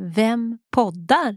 [0.00, 1.36] Vem poddar?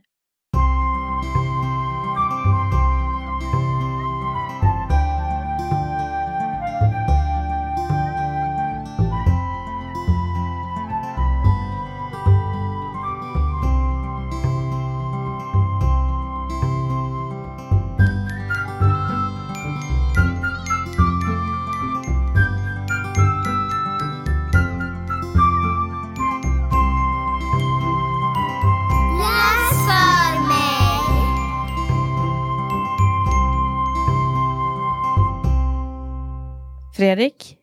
[37.03, 37.57] Fredrik,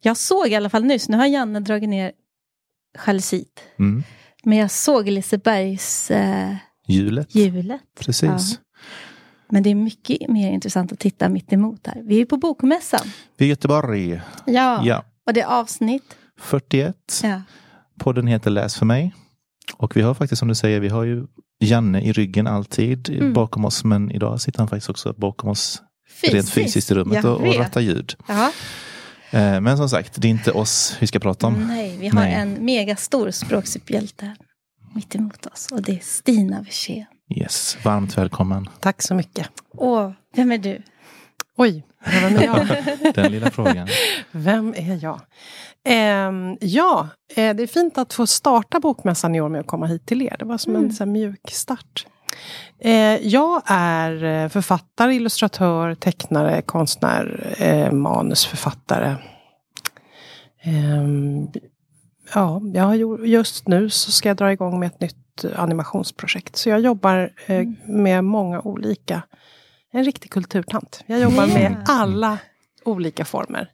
[0.00, 2.12] jag såg i alla fall nyss, nu har Janne dragit ner
[3.06, 3.60] jalusit.
[3.78, 4.02] Mm.
[4.44, 6.54] Men jag såg Lisebergs eh,
[6.86, 7.34] Hjulet.
[7.34, 7.80] hjulet.
[8.00, 8.22] Precis.
[8.22, 8.38] Ja.
[9.50, 12.02] Men det är mycket mer intressant att titta mitt emot här.
[12.04, 13.06] Vi är på Bokmässan.
[13.36, 14.20] Vi är i Göteborg.
[14.46, 14.80] Ja.
[14.84, 15.04] Ja.
[15.26, 16.16] Och det är avsnitt.
[16.40, 17.20] 41.
[17.22, 17.42] Ja.
[17.98, 19.14] Podden heter Läs för mig.
[19.76, 21.26] Och vi har faktiskt som du säger, vi har ju
[21.60, 23.32] Janne i ryggen alltid Mm.
[23.32, 23.84] bakom oss.
[23.84, 25.82] Men idag sitter han faktiskt också bakom oss
[26.22, 26.52] rent Fysiskt.
[26.54, 27.56] fysiskt i rummet och, och vet.
[27.58, 28.14] rattar ljud.
[28.28, 28.52] Ja.
[29.30, 31.68] Eh, Men som sagt, det är inte oss vi ska prata om.
[31.68, 32.34] Nej, vi har Nej.
[32.34, 34.36] en megastor språksuperhjälte
[34.94, 35.68] mitt emot oss.
[35.72, 37.04] Och det är Stina Wirsén.
[37.36, 38.68] Yes, varmt välkommen.
[38.80, 39.48] Tack så mycket.
[39.76, 40.82] Åh, vem är du?
[41.56, 42.66] Oj, vem är jag?
[43.14, 43.88] Den lilla frågan.
[44.30, 45.20] Vem är jag?
[45.84, 49.86] Ehm, ja, eh, det är fint att få starta Bokmässan i år med att komma
[49.86, 50.36] hit till er.
[50.38, 52.06] Det var som en så här, mjuk start.
[52.78, 59.16] Eh, jag är eh, författare, illustratör, tecknare, konstnär, eh, manusförfattare.
[60.62, 61.48] Ehm,
[62.34, 66.56] ja, jag har just nu så ska jag dra igång med ett nytt animationsprojekt.
[66.56, 69.22] Så jag jobbar eh, med många olika
[69.92, 71.04] en riktig kulturtant.
[71.06, 72.38] Jag jobbar med alla
[72.84, 73.70] olika former.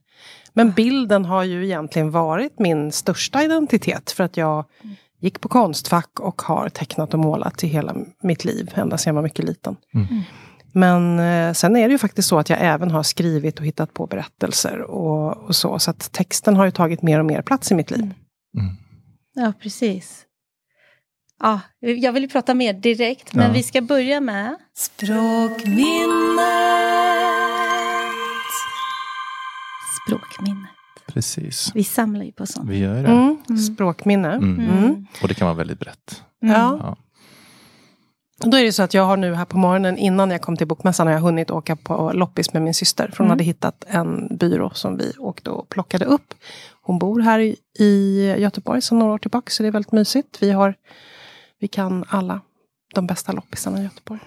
[0.52, 4.10] Men bilden har ju egentligen varit min största identitet.
[4.10, 4.64] För att jag
[5.22, 8.70] gick på Konstfack och har tecknat och målat i hela mitt liv.
[8.74, 9.76] Ända sedan jag var mycket liten.
[9.94, 10.06] Mm.
[10.74, 13.94] Men eh, sen är det ju faktiskt så att jag även har skrivit och hittat
[13.94, 14.80] på berättelser.
[14.80, 15.78] Och, och så.
[15.78, 18.00] Så att texten har ju tagit mer och mer plats i mitt liv.
[18.02, 18.76] Mm.
[19.34, 20.24] Ja, precis.
[21.42, 23.52] Ja, jag vill ju prata mer direkt, men Ja.
[23.52, 25.92] vi ska börja med språkminnet.
[31.12, 31.70] Precis.
[31.74, 32.70] Vi samlar ju på sånt.
[32.70, 33.08] Vi gör det.
[33.08, 33.58] Mm.
[33.58, 34.32] Språkminne.
[34.32, 34.60] Mm.
[34.60, 35.06] Mm.
[35.22, 36.22] Och det kan vara väldigt brett.
[36.40, 36.78] Ja.
[36.82, 36.96] Ja.
[38.44, 40.66] Då är det så att jag har nu här på morgonen innan jag kom till
[40.66, 43.10] Bokmässan har jag hunnit åka på loppis med min syster.
[43.12, 46.34] För hon hade hittat en byrå som vi åkte och plockade upp.
[46.82, 50.38] Hon bor här i, i Göteborg sedan några år tillbaka så det är väldigt mysigt.
[50.40, 50.74] Vi, har,
[51.60, 52.40] vi kan alla
[52.94, 54.20] de bästa loppisarna i Göteborg.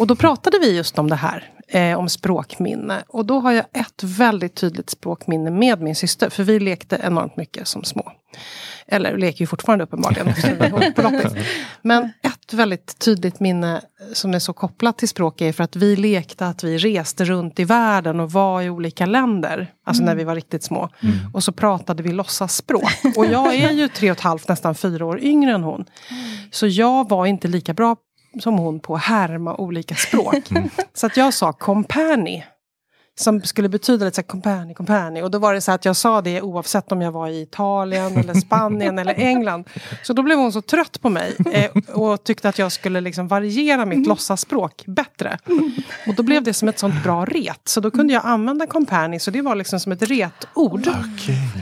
[0.00, 3.02] Och då pratade vi just om det här, eh, om språkminne.
[3.08, 6.30] Och då har jag ett väldigt tydligt språkminne med min syster.
[6.30, 8.12] För vi lekte enormt mycket som små.
[8.86, 10.26] Eller leker ju fortfarande uppenbarligen.
[10.94, 11.32] på loppis.
[11.82, 13.80] Men ett väldigt tydligt minne
[14.12, 17.58] som är så kopplat till språk är för att vi lekte att vi reste runt
[17.58, 19.70] i världen och var i olika länder.
[19.86, 20.88] Alltså när vi var riktigt små.
[21.34, 23.16] Och så pratade vi låtsasspråk.
[23.16, 25.84] Och jag är ju tre och ett halvt, nästan fyra år yngre än hon.
[26.50, 27.96] Så jag var inte lika bra
[28.40, 30.48] som hon på att härma olika språk.
[30.94, 32.44] Så att jag sa compani.
[33.14, 35.22] Som skulle betyda lite så här compani, compani.
[35.22, 38.16] Och då var det så att jag sa det oavsett om jag var i Italien
[38.16, 39.68] eller Spanien eller England.
[40.02, 43.28] Så då blev hon så trött på mig eh, och tyckte att jag skulle liksom
[43.28, 45.38] variera mitt låtsasspråk bättre.
[46.06, 47.60] Och då blev det som ett sånt bra ret.
[47.64, 50.88] Så då kunde jag använda compani, så det var liksom som ett retord.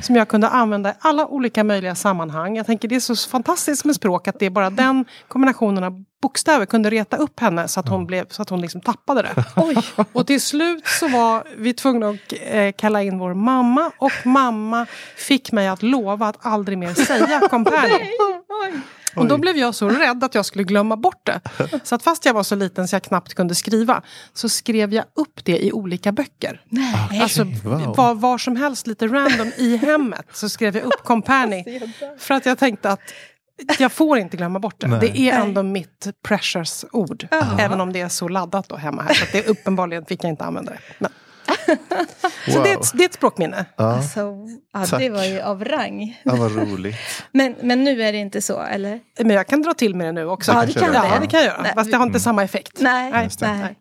[0.02, 2.56] Som jag kunde använda i alla olika möjliga sammanhang.
[2.56, 6.04] Jag tänker det är så fantastiskt med språk att det är bara den kombinationen av
[6.22, 9.44] bokstäver kunde reta upp henne så att hon, blev, så att hon liksom tappade det.
[10.12, 14.86] Och till slut så var vi tvungna att eh, kalla in vår mamma och mamma
[15.16, 18.10] fick mig att lova att aldrig mer säga compani.
[19.16, 21.40] Och då blev jag så rädd att jag skulle glömma bort det.
[21.84, 24.02] Så att fast jag var så liten så jag knappt kunde skriva
[24.34, 26.60] så skrev jag upp det i olika böcker.
[27.22, 27.96] Alltså wow.
[27.96, 31.80] var, var som helst lite random i hemmet så skrev jag upp compani.
[32.18, 33.00] För att jag tänkte att
[33.78, 34.86] jag får inte glömma bort det.
[34.86, 34.98] Nej.
[35.00, 37.28] Det är ändå mitt precious ord.
[37.58, 39.14] Även om det är så laddat då hemma här.
[39.14, 40.78] Så att det uppenbarligen fick jag inte använda det.
[40.98, 41.10] Men.
[42.46, 42.62] Så Wow.
[42.62, 43.64] det är, ett, det är ett språkminne.
[43.76, 44.34] Ja, Alltså,
[44.72, 46.20] ja, det var ju av rang.
[46.22, 46.96] ja, vad roligt.
[47.32, 49.00] Men, men nu är det inte så, eller?
[49.18, 50.52] Men jag kan dra till med det nu också.
[50.52, 51.20] Ja, det kan ja, du.
[51.20, 51.62] det kan jag göra.
[51.62, 52.72] Nej, Fast det har inte samma effekt.
[52.80, 53.46] Nej, Nej, det.
[53.46, 53.76] nej.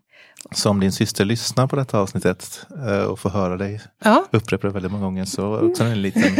[0.51, 4.25] Så om din syster lyssnar på detta avsnittet eh, och får höra dig Ja.
[4.31, 6.23] upprepa det väldigt många gånger så också en liten,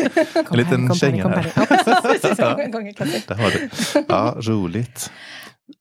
[0.51, 1.43] en liten känga här.
[3.27, 3.69] Där har du.
[4.09, 5.11] Ja, roligt.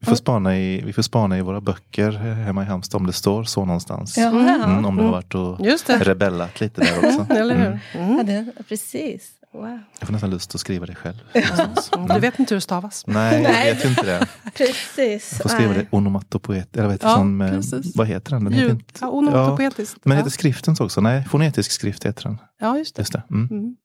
[0.01, 3.13] Vi får, spana i, vi får spana i våra böcker hemma i Halmstad om det
[3.13, 4.19] står så någonstans.
[4.19, 5.99] Mm, om du har varit och det.
[5.99, 7.27] rebellat lite där också.
[7.35, 7.79] Mm.
[7.95, 8.17] Mm.
[8.17, 9.31] ja, det, precis.
[9.59, 9.79] Wow.
[9.99, 11.17] Jag får nästan lust att skriva det själv.
[11.35, 13.05] Mm, Du vet inte hur det stavas.
[13.07, 14.27] Nej, jag vet inte det.
[14.55, 15.33] Precis.
[15.33, 15.79] Jag får skriva Nej.
[15.91, 16.77] det onomatopoet.
[16.77, 17.97] Eller vad heter, Ja, det som, precis.
[17.97, 18.45] vad heter den?
[18.45, 18.77] den heter Ljud.
[18.77, 19.97] inte, Ja, onomatopoetiskt.
[20.05, 20.19] men Ja.
[20.19, 21.01] heter skriften så också?
[21.01, 22.39] Nej, fonetisk skrift heter den.
[22.61, 23.01] Ja, just det.
[23.01, 23.23] Just det.
[23.31, 23.49] Mm.
[23.51, 23.77] Mm.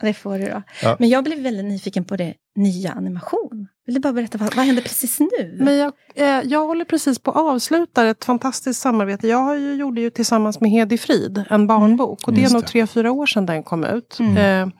[0.00, 0.62] Det får du då.
[0.82, 0.96] Ja.
[0.98, 3.68] Men jag blev väldigt nyfiken på det nya animation.
[3.86, 5.56] Vill du bara berätta, vad, vad händer precis nu?
[5.60, 9.28] Men jag, eh, jag håller precis på att avsluta ett fantastiskt samarbete.
[9.28, 12.26] Jag har ju, gjorde ju tillsammans med Hedi Frid en barnbok.
[12.28, 14.16] Och det är nog tre, fyra år sedan den kom ut.
[14.20, 14.36] Mm.
[14.68, 14.74] Eh,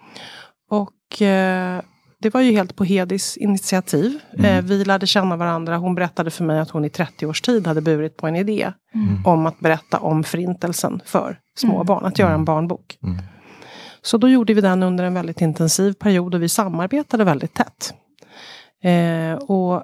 [1.15, 1.81] och eh,
[2.21, 4.19] det var ju helt på Hedis initiativ.
[4.39, 4.45] Mm.
[4.59, 5.77] Eh, vi lärde känna varandra.
[5.77, 8.73] Hon berättade för mig att hon i 30 års tid hade burit på en idé.
[8.95, 9.27] Mm.
[9.27, 11.87] Om att berätta om förintelsen för små Mm.
[11.87, 12.05] barn.
[12.05, 12.45] Att göra en Mm.
[12.45, 12.99] barnbok.
[13.03, 13.17] Mm.
[14.03, 17.95] Så då gjorde vi den under en väldigt intensiv period och vi samarbetade väldigt tätt.
[18.83, 19.83] Eh, och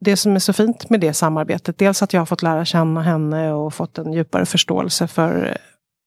[0.00, 3.02] det som är så fint med det samarbetet, dels att jag har fått lära känna
[3.02, 5.58] henne och fått en djupare förståelse för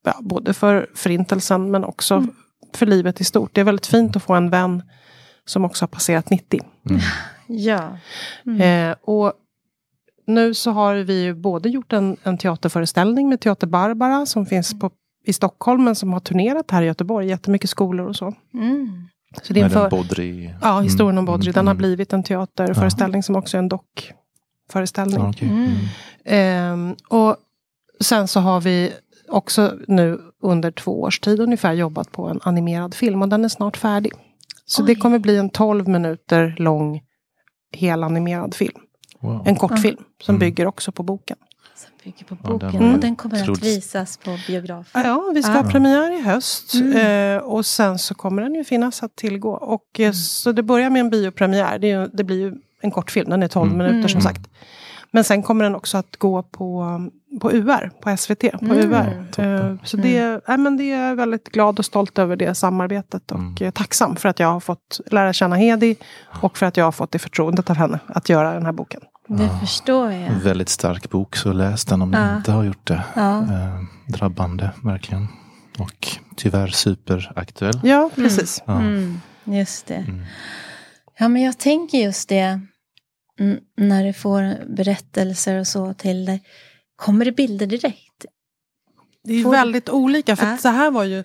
[0.04, 2.34] ja, både för förintelsen men också Mm.
[2.72, 3.54] För livet i stort.
[3.54, 4.82] Det är väldigt fint att få en vän
[5.44, 6.60] som också har passerat 90.
[6.90, 7.00] Mm.
[7.50, 7.98] Ja.
[8.46, 8.90] Mm.
[8.90, 9.32] Eh, och
[10.26, 14.78] nu så har vi ju både gjort en, en teaterföreställning med Teater Barbara som finns
[14.78, 14.90] på,
[15.24, 18.34] i Stockholm men som har turnerat här i Göteborg, jättemycket skolor och så.
[18.54, 19.08] Mm.
[19.42, 20.54] så det är en Med den för, Bodri.
[20.62, 21.78] ja, historien om Mm, Bodri, mm, den har mm.
[21.78, 25.18] blivit en teaterföreställning som också är en dockföreställning.
[25.18, 25.48] Ja, okej.
[25.48, 25.64] Mm.
[25.64, 25.76] Mm.
[26.24, 27.36] Ehm, och
[28.00, 28.92] sen så har vi
[29.30, 33.48] också nu under två års tid ungefär jobbat på en animerad film och den är
[33.48, 34.12] snart färdig.
[34.64, 34.98] Så det Oj.
[34.98, 37.00] kommer bli en 12 minuter lång
[37.76, 38.78] helanimerad film.
[39.20, 39.42] Wow.
[39.46, 40.38] En kortfilm som Mm.
[40.40, 41.36] bygger också på boken.
[41.76, 42.72] Som bygger på Ja, boken.
[42.82, 43.62] den- och den kommer Otroligt.
[43.62, 45.02] att visas på biografen.
[45.04, 45.62] Ja, vi ska Ah.
[45.62, 46.74] ha premiär i höst.
[46.74, 47.36] Mm.
[47.36, 49.50] Eh, och sen så kommer den ju finnas att tillgå.
[49.52, 51.78] Och, eh, Så det börjar med en biopremiär.
[51.78, 53.86] Det, är ju, det blir ju en kortfilm, den är 12 Mm.
[53.86, 54.34] minuter som Mm.
[54.34, 54.50] sagt.
[55.10, 57.00] Men sen kommer den också att gå på,
[57.40, 58.40] på UR, på SVT.
[58.40, 58.78] På Mm.
[58.92, 59.26] UR.
[59.30, 59.54] Toppen.
[59.70, 63.32] Eh, så det, nej, men det är jag väldigt glad och stolt över det samarbetet.
[63.32, 63.54] Och Mm.
[63.60, 65.96] eh, tacksam för att jag har fått lära känna Hedi.
[66.42, 69.00] Och för att jag har fått det förtroendet av henne att göra den här boken.
[69.28, 70.22] Det förstår jag.
[70.22, 72.30] En väldigt stark bok, så läs den om Ja.
[72.30, 73.04] ni inte har gjort det.
[73.14, 73.38] Ja.
[73.42, 75.26] Eh, drabbande, verkligen.
[75.78, 77.80] Och tyvärr superaktuell.
[77.82, 78.62] Ja, precis.
[78.66, 78.80] Ja.
[78.80, 79.94] Mm, just det.
[79.94, 80.22] Mm.
[81.18, 82.60] Ja, men jag tänker just det.
[83.76, 86.42] När du får berättelser och så till dig.
[86.96, 88.24] Kommer det bilder direkt?
[89.24, 90.36] Det är Får- väldigt olika.
[90.36, 91.24] För att så här var ju...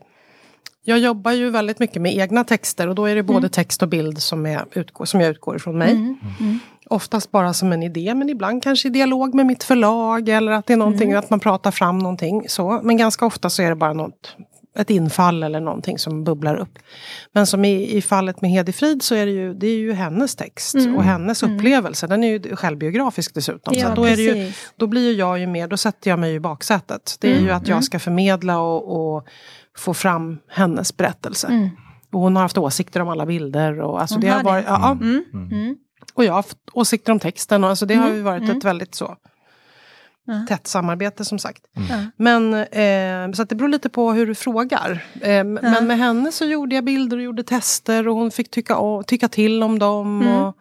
[0.85, 3.49] Jag jobbar ju väldigt mycket med egna texter och då är det både Mm.
[3.49, 5.91] text och bild som, är, utgår, som jag utgår ifrån mig.
[5.91, 10.29] Mm, mm, Oftast bara som en idé men ibland kanske i dialog med mitt förlag
[10.29, 11.19] eller att det är någonting, Mm.
[11.19, 12.45] att man pratar fram någonting.
[12.49, 12.79] Så.
[12.83, 14.35] Men ganska ofta så är det bara något,
[14.75, 16.79] ett infall eller någonting som bubblar upp.
[17.33, 19.93] Men som i, i fallet med Hedi Frid så är det ju, det är ju
[19.93, 20.95] hennes text Mm.
[20.95, 21.55] och hennes Mm.
[21.55, 22.07] upplevelse.
[22.07, 23.73] Den är ju självbiografisk dessutom.
[23.73, 24.73] så Ja, att då, är det ju, precis.
[24.77, 27.17] då blir ju jag ju med, då sätter jag mig ju i baksätet.
[27.21, 27.45] Det är Mm.
[27.45, 27.75] ju att Mm.
[27.75, 29.27] jag ska förmedla och, och
[29.77, 31.47] få fram hennes berättelse.
[31.47, 31.69] Mm.
[32.11, 33.79] Och hon har haft åsikter om alla bilder.
[33.81, 34.71] Och, alltså Hon det har varit, det.
[34.71, 35.51] ja, Mm, Mm.
[35.51, 35.75] mm.
[36.13, 37.63] och jag har haft åsikter om texten.
[37.63, 38.15] Och alltså det har Mm.
[38.17, 38.57] ju varit Mm.
[38.57, 39.15] ett väldigt så
[40.25, 40.45] Ja.
[40.49, 41.61] tätt samarbete som sagt.
[41.89, 41.95] Ja.
[42.17, 45.05] Men eh, så att det beror lite på hur du frågar.
[45.21, 45.69] Eh, m- Ja.
[45.69, 48.77] Men med henne så gjorde jag bilder och gjorde tester och hon fick tycka,
[49.07, 50.21] tycka till om dem.
[50.21, 50.35] Mm.
[50.41, 50.57] Och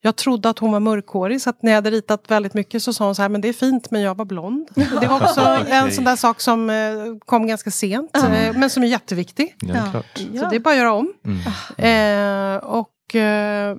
[0.00, 2.92] jag trodde att hon var mörkhårig så att när jag hade ritat väldigt mycket så
[2.92, 4.68] sa hon så här, men det är fint men jag var blond.
[4.94, 6.76] Och det var också en sån där sak som eh,
[7.26, 8.34] kom ganska sent Ja.
[8.34, 9.54] eh, men som är jätteviktig.
[9.60, 10.02] Ja.
[10.40, 11.12] Så det är bara att göra om.
[11.24, 12.56] Mm.
[12.56, 13.76] Eh, och, eh,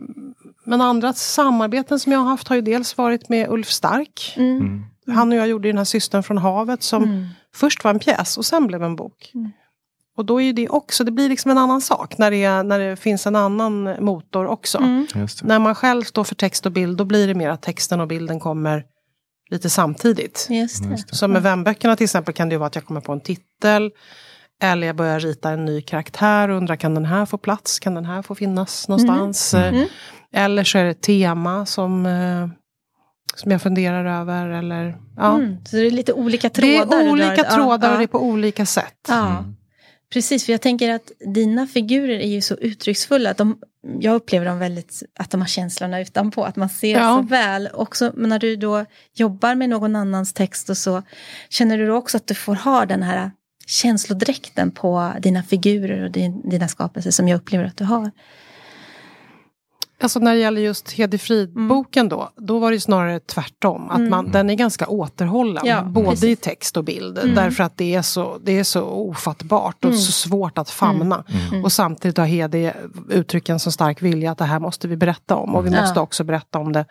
[0.63, 4.34] men andra samarbeten som jag har haft har ju dels varit med Ulf Stark.
[4.38, 4.84] Mm.
[5.10, 5.18] Mm.
[5.18, 7.25] Han och jag gjorde den här Systern från havet som Mm.
[7.56, 9.32] först var en pjäs och sen blev en bok.
[9.36, 9.51] Mm.
[10.18, 12.80] Och då är det också, det blir liksom en annan sak när det, är, när
[12.80, 14.78] det finns en annan motor också.
[14.78, 15.08] Mm.
[15.16, 15.48] Just det.
[15.48, 18.08] När man själv står för text och bild då blir det mer att texten och
[18.08, 18.84] bilden kommer
[19.51, 20.48] lite samtidigt.
[20.50, 20.89] Just det.
[20.89, 21.16] Just det.
[21.16, 23.92] Som med vänböckerna till exempel kan det vara att jag kommer på en titel.
[24.62, 27.80] Eller jag börjar rita en ny karaktär och undrar kan den här få plats?
[27.80, 29.54] Kan den här få finnas någonstans?
[29.54, 29.75] Mm.
[29.75, 29.88] Eh,
[30.44, 32.48] Eller så är det ett tema som, eh,
[33.36, 34.50] som jag funderar över.
[34.50, 35.36] Eller, ja.
[35.36, 35.65] Mm.
[35.65, 37.00] Så det är lite olika Det trådar.
[37.00, 37.91] är du olika trådar ja.
[37.93, 39.05] och det är på olika sätt.
[39.07, 39.55] Ja, Mm.
[40.13, 40.45] precis.
[40.45, 43.29] För jag tänker att dina figurer är ju så uttrycksfulla.
[43.29, 43.57] Att de,
[44.00, 46.43] jag upplever dem väldigt, att de har känslorna utanpå.
[46.43, 47.17] Att man ser Ja.
[47.17, 47.69] så väl.
[47.74, 51.03] Också men när du då jobbar med någon annans text och så.
[51.50, 53.31] Känner du då också att du får ha den här
[53.67, 58.12] känslodräkten på dina figurer och din, dina skapelser som jag upplever att du har.
[60.01, 63.89] Alltså när det gäller just Hedi Frid-boken då, då var det snarare tvärtom.
[63.89, 64.10] Att Mm.
[64.10, 66.24] man, den är ganska återhållen, Ja, både precis.
[66.24, 67.18] i text och bild.
[67.18, 67.36] Mm.
[67.36, 69.98] Därför att det är så, det är så ofattbart och Mm.
[70.01, 71.24] så svårt att famna.
[71.50, 71.63] Mm.
[71.63, 72.72] Och samtidigt har Hedi
[73.10, 75.56] uttryckt en så stark vilja att det här måste vi berätta om.
[75.56, 76.86] Och vi måste också berätta om det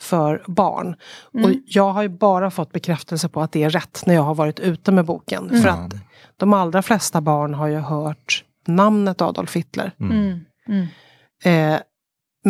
[0.00, 0.96] för barn.
[1.34, 1.44] Mm.
[1.50, 4.34] Och jag har ju bara fått bekräftelse på att det är rätt när jag har
[4.34, 5.48] varit ute med boken.
[5.50, 5.62] Mm.
[5.62, 5.94] För att
[6.36, 9.92] de allra flesta barn har ju hört namnet Adolf Hitler.
[10.00, 10.40] Mm.
[10.68, 10.86] Mm.
[11.44, 11.80] Eh,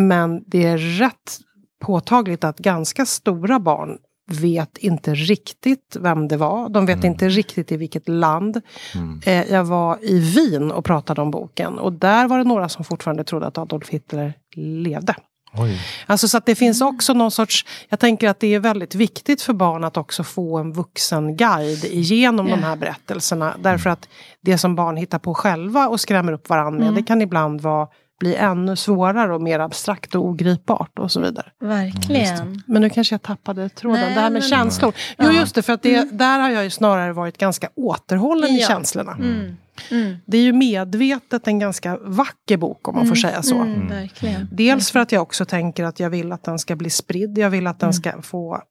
[0.07, 1.39] men det är rätt
[1.81, 3.97] påtagligt att ganska stora barn
[4.31, 6.69] vet inte riktigt vem det var.
[6.69, 7.11] De vet Mm.
[7.11, 8.61] inte riktigt i vilket land.
[8.95, 9.21] Mm.
[9.25, 11.79] Eh, jag var i Wien och pratade om boken.
[11.79, 15.15] Och där var det några som fortfarande trodde att Adolf Hitler levde.
[15.57, 15.81] Oj.
[16.05, 19.41] Alltså så att det finns också någon sorts, jag tänker att det är väldigt viktigt
[19.41, 23.55] för barn att också få en vuxen guide igenom de här berättelserna.
[23.59, 24.09] Därför att
[24.41, 27.87] det som barn hittar på själva och skrämmer upp varandra med, det kan ibland vara,
[28.19, 31.45] bli ännu svårare och mer abstrakt och ogripbart och så vidare.
[31.59, 32.63] Verkligen.
[32.67, 34.93] Men nu kanske jag tappade tråden, Nej, det här med men- känslor.
[35.17, 38.59] Jo just det, för att det, där har jag ju snarare varit ganska återhållen i
[38.61, 38.67] Ja.
[38.67, 39.11] känslorna.
[39.11, 39.55] Mm.
[39.91, 40.15] Mm.
[40.25, 43.55] Det är ju medvetet en ganska vacker bok om man får säga så.
[43.55, 44.47] Mm, verkligen.
[44.51, 47.37] Dels för att jag också tänker att jag vill att den ska bli spridd.
[47.37, 48.61] Jag vill att den ska få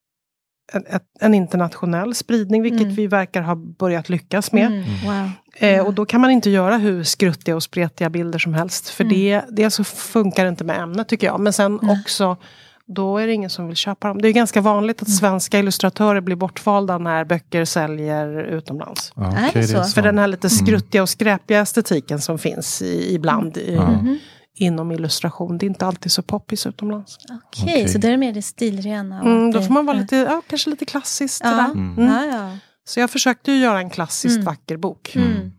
[0.72, 0.84] en,
[1.20, 2.94] en internationell spridning, vilket Mm.
[2.94, 4.66] vi verkar ha börjat lyckas med.
[4.66, 4.82] Mm.
[5.04, 5.30] Wow.
[5.56, 8.88] Eh, och då kan man inte göra hur skruttiga och spretiga bilder som helst.
[8.88, 9.14] För Mm.
[9.16, 11.40] det, dels så funkar det inte med ämnet tycker jag.
[11.40, 12.36] Men sen också,
[12.86, 14.22] då är det ingen som vill köpa dem.
[14.22, 15.10] Det är ganska vanligt Mm.
[15.12, 19.12] att svenska illustratörer blir bortvalda när böcker säljer utomlands.
[19.16, 19.84] Ja, det så?
[19.84, 23.76] För den här lite skruttiga och skräpiga estetiken som finns i, ibland i.
[23.76, 24.18] Mhm.
[24.60, 25.58] Inom illustration.
[25.58, 27.18] Det är inte alltid så poppis utomlands.
[27.24, 27.88] Okej, Okej.
[27.88, 29.20] så där är mer det stilrena.
[29.20, 31.40] och Mm, då får man vara lite, ja, kanske lite klassiskt.
[31.44, 31.70] Ja, sådär.
[31.70, 32.04] Mm.
[32.04, 32.58] ja, ja.
[32.84, 34.44] Så jag försökte ju göra en klassiskt Mm.
[34.44, 35.16] vacker bok.
[35.16, 35.52] Mm.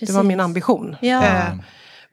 [0.00, 0.96] Det var min ambition.
[1.00, 1.24] Ja.
[1.24, 1.54] Eh,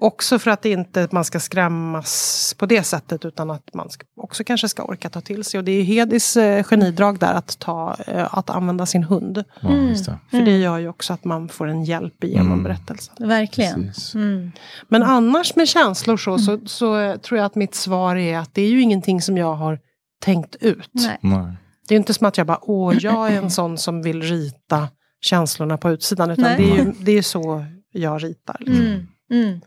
[0.04, 4.70] också för att inte man ska skrämmas på det sättet utan att man också kanske
[4.70, 5.58] ska orka ta till sig.
[5.58, 9.44] Och det är ju Hedis eh, genidrag där att, ta, eh, att använda sin hund.
[9.62, 10.20] Ja, det.
[10.32, 12.64] För det gör ju också att man får en hjälp igenom Mm.
[12.64, 13.16] berättelsen.
[13.20, 13.92] Verkligen.
[14.16, 14.52] Mm.
[14.88, 18.54] Men annars med känslor så, så, så eh, tror jag att mitt svar är att
[18.54, 19.80] det är ju ingenting som jag har
[20.22, 20.90] tänkt ut.
[20.92, 21.18] Nej.
[21.22, 21.54] Nej.
[21.88, 24.88] Det är inte som att jag bara, åh, jag är en sån som vill rita
[25.22, 26.32] känslorna på utsidan.
[26.32, 26.58] Utan Nej.
[26.58, 28.58] det är ju det är så jag ritar.
[28.60, 28.86] Liksom.
[28.86, 29.08] Mm.
[29.32, 29.54] Mm.
[29.54, 29.64] Eh, För det-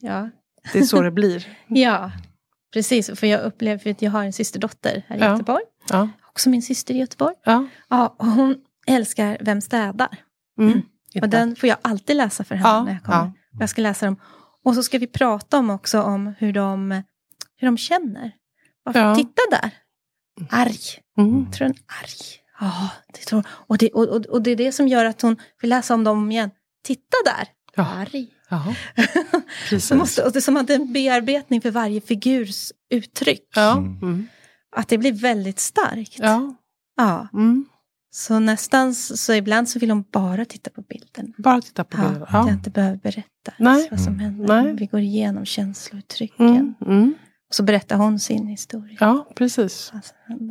[0.00, 0.30] Ja.
[0.72, 1.46] Det är så det blir.
[1.68, 2.12] ja,
[2.72, 3.18] precis.
[3.20, 5.30] För jag upplever för att jag har en systerdotter här i Ja.
[5.32, 5.62] Göteborg.
[5.90, 6.08] Ja.
[6.28, 7.34] Också min syster i Göteborg.
[7.44, 7.66] ja.
[7.88, 10.08] Ja, och hon älskar Vem städar?
[10.58, 10.78] Mm.
[10.78, 11.26] Och Inte.
[11.26, 13.18] den får jag alltid läsa för henne Ja, när jag kommer.
[13.18, 13.32] ja.
[13.60, 14.16] Jag ska läsa dem.
[14.64, 17.02] Och så ska vi prata om också om hur de,
[17.56, 18.32] hur de känner.
[18.84, 19.14] Varför.
[19.14, 19.70] Titta där!
[20.50, 20.78] Arg.
[21.18, 21.50] Mm.
[21.52, 22.40] Tror hon arg?
[22.60, 25.36] Ja, det tror och det, och, och, och det är det som gör att hon
[25.60, 26.50] vill läsa om dem igen.
[26.84, 27.48] Titta där!
[27.74, 27.86] Ja.
[27.86, 28.28] Arg.
[28.52, 28.74] Jaha.
[29.68, 29.92] Precis.
[29.92, 33.48] Måste, och det är som att det är en bearbetning för varje figurs uttryck.
[33.54, 33.72] Ja.
[33.72, 33.98] Mm.
[34.02, 34.26] Mm.
[34.76, 36.18] Att det blir väldigt starkt.
[36.18, 36.54] ja.
[36.96, 37.28] Ja.
[37.32, 37.64] Mm.
[38.14, 41.34] Så nästan så, ibland så vill hon bara titta på bilden.
[41.38, 42.22] Bara titta på Ja, bilden.
[42.22, 42.52] Att jag Ja.
[42.52, 43.88] inte behöver berätta Nej.
[43.90, 44.18] vad som Mm.
[44.24, 44.62] händer.
[44.62, 44.74] Nej.
[44.74, 46.46] Vi går igenom känslouttrycken.
[46.46, 46.74] Mm.
[46.86, 47.14] Mm.
[47.48, 48.96] Och så berättar hon sin historia.
[49.00, 49.92] ja, precis.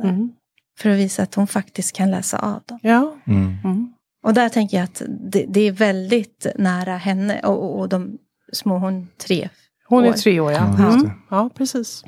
[0.02, 0.30] Mm.
[0.78, 2.78] För att visa att hon faktiskt kan läsa av dem.
[2.82, 3.16] Ja.
[3.26, 3.92] Mm.
[4.22, 7.40] Och där tänker jag att det, det är väldigt nära henne.
[7.40, 8.18] Och, och, och de
[8.52, 9.48] små, hon tre
[9.88, 10.12] Hon är År.
[10.12, 10.74] tre år, ja.
[10.78, 11.10] Ja, Mm.
[11.30, 12.04] Ja, precis.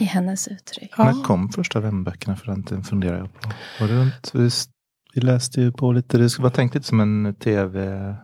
[0.00, 0.94] i hennes uttryck.
[0.96, 1.04] Ja.
[1.04, 3.48] När kom första vänböckerna för den funderar jag på.
[3.80, 4.50] Var det runt, vi,
[5.14, 8.14] vi läste ju på lite, det var tänkt lite som en tv.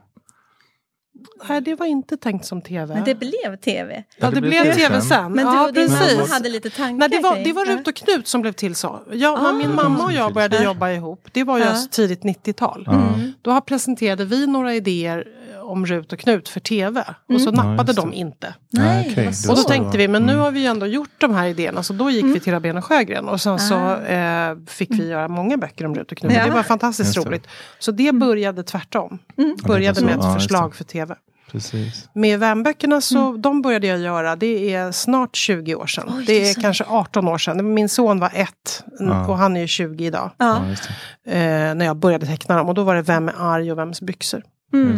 [1.49, 2.95] Nej, det var inte tänkt som tv.
[2.95, 4.05] Men det blev tv.
[4.17, 5.33] ja, det, blev tv sen.
[5.33, 7.65] Men du ja, din mamma hade lite tankar Nej, det var, det var.
[7.65, 9.01] Rut och Knut som blev till så.
[9.13, 9.53] Jag, när Ah.
[9.53, 10.63] min mamma och jag började Ja.
[10.63, 12.83] jobba ihop, det var ju tidigt 90-tal.
[12.87, 12.93] Ja.
[12.93, 13.33] Mm.
[13.43, 15.25] Då presenterade vi några idéer
[15.67, 17.05] om Rut och Knut för tv.
[17.29, 17.61] Och så Mm.
[17.61, 18.55] Ja, nappade just de inte.
[18.73, 19.51] Nej, så.
[19.51, 19.69] Och då så.
[19.69, 20.45] tänkte vi, men nu Mm.
[20.45, 21.83] har vi ju ändå gjort de här idéerna.
[21.83, 23.29] Så då gick vi till Rabén och Sjögren.
[23.29, 24.07] Och sen så Ah.
[24.07, 26.33] eh, fick vi göra många böcker om Rut och Knut.
[26.33, 26.45] Ja.
[26.45, 27.21] Det var fantastiskt det.
[27.21, 27.47] roligt.
[27.79, 29.19] Så det började tvärtom.
[29.39, 29.57] Mm.
[29.67, 30.05] Började så.
[30.05, 31.15] med Ja, ett förslag för tv.
[31.53, 32.09] Precis.
[32.15, 36.05] Med vänböckerna så, de började jag göra, det är snart 20 år sedan.
[36.17, 36.61] Oj, det är så.
[36.61, 37.75] kanske 18 år sedan.
[37.75, 39.27] Min son var ett Ja.
[39.27, 40.31] och han är ju 20 idag.
[40.39, 40.61] Ja.
[40.65, 40.89] Ja, just
[41.25, 41.33] det.
[41.69, 42.69] Eh, när jag började teckna dem.
[42.69, 44.43] Och då var det Vem är arg och Vems byxor.
[44.73, 44.97] Mm.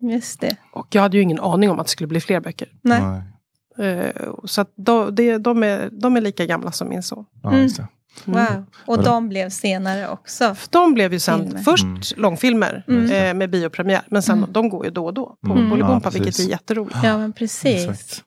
[0.00, 0.56] Just det.
[0.72, 2.68] Och jag hade ju ingen aning om att det skulle bli fler böcker.
[2.82, 3.02] Nej.
[3.02, 3.22] Nej.
[3.98, 4.72] Eh, så att
[5.12, 7.24] det, de, är, de är lika gamla som min son.
[7.42, 7.66] Ja, Mm.
[7.68, 7.86] det.
[8.24, 8.64] Wow.
[8.86, 10.56] Och de blev senare också.
[10.70, 11.62] De blev ju sen Filmer.
[11.62, 12.00] först Mm.
[12.16, 13.10] långfilmer Mm.
[13.10, 14.02] eh, med biopremiär.
[14.10, 14.52] Men sen Mm.
[14.52, 15.70] de går ju då och då på Mm.
[15.70, 16.96] Bolibompa, Ja, vilket är jätteroligt.
[17.02, 17.88] Ja, men precis.
[17.88, 18.24] Exakt.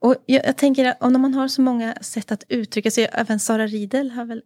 [0.00, 3.40] Och jag, jag tänker att om man har så många sätt att uttrycka sig, även
[3.40, 4.42] Sara Riedel har väl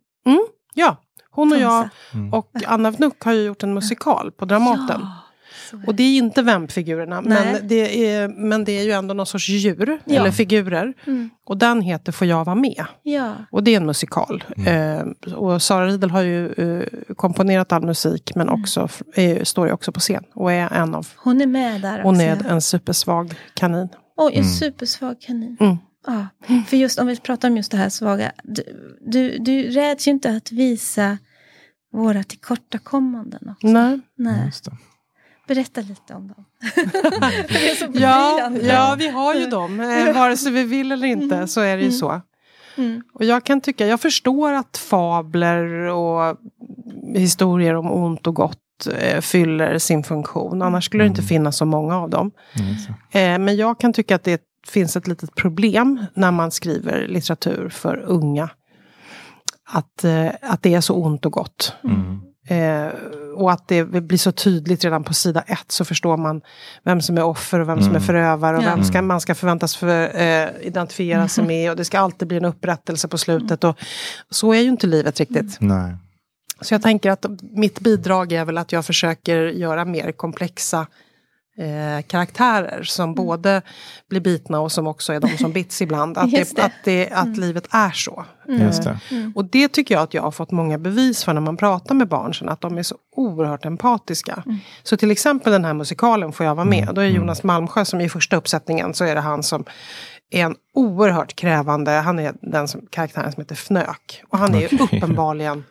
[0.74, 0.96] Ja,
[1.30, 1.88] hon och jag.
[2.14, 2.34] Mm.
[2.34, 5.00] och Anna Vnuk har ju gjort en musikal på Dramaten.
[5.00, 5.12] Ja,
[5.86, 9.48] Och det är inte vampfigurerna, men det, är, men det är ju ändå någon sorts
[9.48, 10.14] djur, Ja.
[10.20, 10.94] eller figurer.
[11.06, 11.30] Mm.
[11.44, 12.84] Och den heter Får jag vara med?
[13.02, 13.32] Ja.
[13.50, 14.44] Och det är en musikal.
[14.56, 15.14] Mm.
[15.26, 18.60] Eh, och Sara Riedel har ju eh, komponerat all musik, men Mm.
[18.60, 20.24] också, eh, står ju också på scen.
[20.34, 22.22] Och är en av, Hon är med där hon också.
[22.26, 22.50] är ja.
[22.50, 23.88] en supersvag kanin.
[24.16, 24.52] Oj, en Mm.
[24.52, 25.56] supersvag kanin.
[25.60, 25.76] Mm.
[26.06, 26.26] Ja.
[26.68, 28.32] För just om vi pratar om just det här svaga.
[28.44, 28.62] Du,
[29.00, 31.18] du, du räds ju inte att visa
[31.92, 33.66] våra tillkortakommanden också.
[33.66, 34.00] Nej.
[34.16, 34.52] Nej.
[35.46, 36.44] Berätta lite om dem.
[37.92, 39.80] Ja, ja, vi har ju dem.
[39.80, 42.20] Eh, vare sig vi vill eller inte så är det ju så.
[42.76, 43.02] Mm.
[43.14, 46.36] Och jag kan tycka, jag förstår att fabler och
[47.14, 50.62] historier om ont och gott eh, fyller sin funktion.
[50.62, 52.30] Annars skulle det inte finnas så många av dem.
[52.54, 52.74] Mm.
[53.10, 57.68] Eh, men jag kan tycka att det finns ett litet problem när man skriver litteratur
[57.68, 58.50] för unga.
[59.68, 61.72] Att, eh, att det är så ont och gott.
[61.84, 62.20] Mm.
[62.48, 62.86] Eh,
[63.34, 66.40] och att det blir så tydligt redan på sida ett så förstår man
[66.84, 68.02] vem som är offer och vem som är Mm.
[68.02, 68.68] förövare och Ja.
[68.74, 72.36] vem ska, man ska förväntas för, eh, identifiera sig med och det ska alltid bli
[72.36, 73.64] en upprättelse på slutet.
[73.64, 73.76] Och
[74.30, 75.56] så är ju inte livet riktigt.
[75.60, 75.96] Nej.
[76.60, 80.86] Så jag tänker att mitt bidrag är väl att jag försöker göra mer komplexa
[81.58, 83.62] eh, karaktärer som både
[84.10, 86.18] blir bitna och som också är de som bits ibland.
[86.18, 86.62] Att, det, det.
[86.62, 88.24] att, det, att livet är så.
[88.48, 88.98] Just det.
[89.34, 92.08] Och det tycker jag att jag har fått många bevis för när man pratar med
[92.08, 94.42] barn sen, att de är så oerhört empatiska.
[94.82, 96.88] Så till exempel den här musikalen får jag vara med.
[96.94, 99.64] Då är Jonas Malmsjö som i första uppsättningen så är det han som
[100.30, 104.22] är en oerhört krävande, han är den som, karaktären som heter Fnök.
[104.28, 105.64] Och han är ju uppenbarligen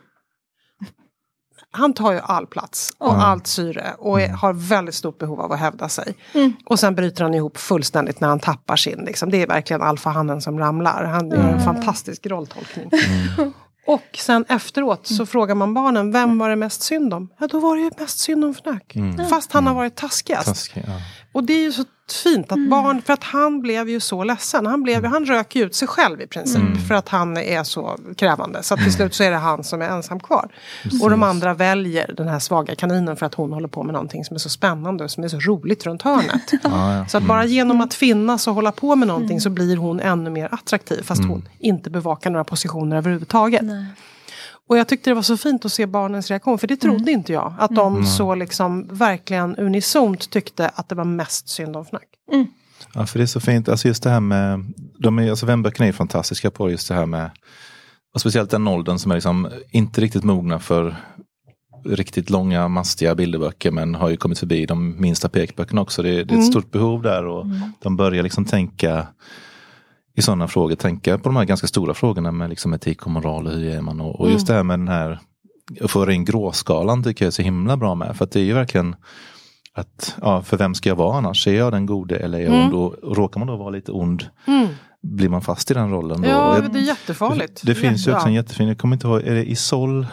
[1.76, 3.26] han tar ju all plats och Ja.
[3.26, 6.16] allt syre och är, har väldigt stort behov av att hävda sig.
[6.34, 6.54] Mm.
[6.66, 9.00] Och sen bryter han ihop fullständigt när han tappar sin.
[9.06, 9.30] Liksom.
[9.32, 11.04] Det är verkligen alfahannen som ramlar.
[11.04, 12.90] Han gör en fantastisk rolltolkning.
[13.88, 17.30] Och sen efteråt så frågar man barnen, vem var det mest synd om?
[17.40, 18.96] Ja, då var det ju mest synd om Fnök.
[19.30, 20.48] Fast han har varit taskigast.
[20.48, 20.94] Taskig, ja.
[21.34, 24.66] Och det är ju så fint att barn, för att han blev ju så ledsen.
[24.66, 26.88] Han, blev, han rök ju ut sig själv i princip.
[26.88, 28.64] För att han är så krävande.
[28.64, 30.50] Så till slut så är det han som är ensam kvar.
[31.02, 34.26] Och de andra väljer den här svaga kaninen för att hon håller på med någonting
[34.26, 36.52] som är så spännande och som är så roligt runt hörnet.
[36.64, 37.08] Ja, ja.
[37.08, 40.30] Så att bara genom att finnas och hålla på med någonting så blir hon ännu
[40.30, 41.02] mer attraktiv.
[41.02, 43.62] Fast hon inte bevakar några positioner överhuvudtaget.
[43.62, 43.86] Nej.
[44.70, 46.58] Och jag tyckte det var så fint att se barnens reaktion.
[46.58, 47.54] För det trodde inte jag.
[47.60, 52.08] Att de så liksom verkligen unisont tyckte att det var mest synd om Fnack.
[52.94, 53.70] Ja, för det är så fint.
[53.70, 57.06] Alltså just det här med, de är, alltså vänböckerna är fantastiska på just det här
[57.06, 57.32] med,
[58.14, 60.96] och speciellt den åldern som är liksom inte riktigt mogna för
[61.86, 66.04] riktigt långa mastiga bilderböcker men har ju kommit förbi de minsta pekböckerna också.
[66.04, 67.46] Det, det är ett stort behov där och
[67.80, 69.08] de börjar liksom tänka
[70.16, 73.48] i sådana frågor, tänka på de här ganska stora frågorna med liksom etik och moral
[73.48, 75.20] och hur är man och, och just det här med den här
[75.82, 78.18] att föra in gråskalan tycker jag är så himla bra med.
[78.18, 78.96] För att det är ju verkligen
[79.74, 81.48] att, ja, för vem ska jag vara annars?
[81.48, 82.74] Är jag den gode eller är jag ond?
[82.74, 84.26] Och, råkar man då vara lite ond,
[85.04, 86.28] blir man fast i den rollen då?
[86.30, 87.62] Ja, det är jättefarligt.
[87.66, 90.08] det finns ju också en jättefin, jag kommer inte ihåg, är det Isol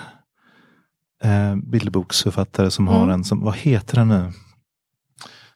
[1.24, 3.10] eh, bilderboksförfattare som har Mm.
[3.10, 4.32] en, som, vad heter den nu?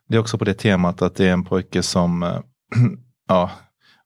[0.09, 2.39] Det är också på det temat att det är en pojke som, eh,
[3.29, 3.51] ja,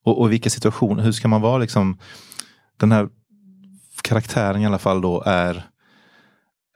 [0.04, 1.98] och, och i vilka situationer, hur ska man vara liksom,
[2.76, 3.08] den här
[4.02, 5.66] karaktären i alla fall då är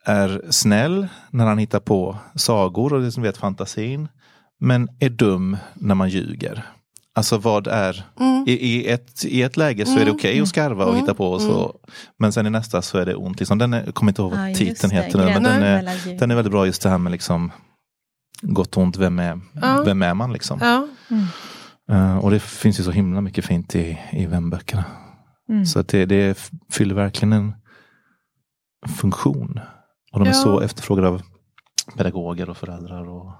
[0.07, 4.09] är snäll när han hittar på sagor och det som vet fantasin.
[4.61, 6.63] Men är dum när man ljuger.
[7.15, 8.45] Alltså vad är, Mm.
[8.49, 11.01] i, i, ett, i ett läge så är det okej att skarva och Mm.
[11.01, 11.77] hitta på och så.
[12.19, 13.39] Men sen i nästa så är det ont.
[13.41, 15.25] Liksom, den är, jag kommer inte ihåg vad Ja, titeln det, heter nu.
[15.25, 17.53] Men den är, den är väldigt bra just det här med liksom
[18.43, 19.83] gott och ont, vem är, Ja.
[19.87, 20.59] vem är man liksom?
[20.63, 20.89] Ja.
[21.91, 24.85] Eh, och det finns ju så himla mycket fint i, i vänböckerna.
[25.49, 25.67] Mm.
[25.67, 27.53] Så att det, det fyller verkligen en
[28.97, 29.61] funktion.
[30.13, 30.33] Och de är Ja.
[30.33, 31.23] så efterfrågade av
[31.97, 33.09] pedagoger och föräldrar.
[33.09, 33.33] Och,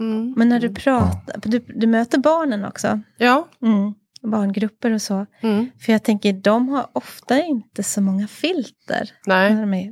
[0.00, 0.34] Mm.
[0.36, 3.00] Men när du pratar, du, du möter barnen också.
[3.16, 3.48] Ja.
[3.62, 3.94] Mm.
[4.22, 5.26] Barngrupper och så.
[5.40, 5.66] Mm.
[5.80, 9.10] För jag tänker, de har ofta inte så många filter.
[9.26, 9.54] Nej.
[9.54, 9.82] När de är,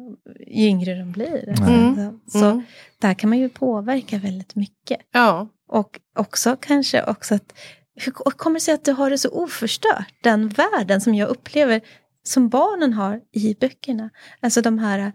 [0.47, 1.55] ju yngre de blir.
[1.57, 2.63] Så, så Mm.
[3.01, 4.99] där kan man ju påverka väldigt mycket.
[5.13, 5.49] Ja.
[5.69, 7.53] Och också kanske också att,
[7.95, 10.15] hur och kommer det sig att du har det så oförstört?
[10.23, 11.81] Den världen som jag upplever
[12.23, 14.11] som barnen har i böckerna.
[14.41, 15.13] Alltså de här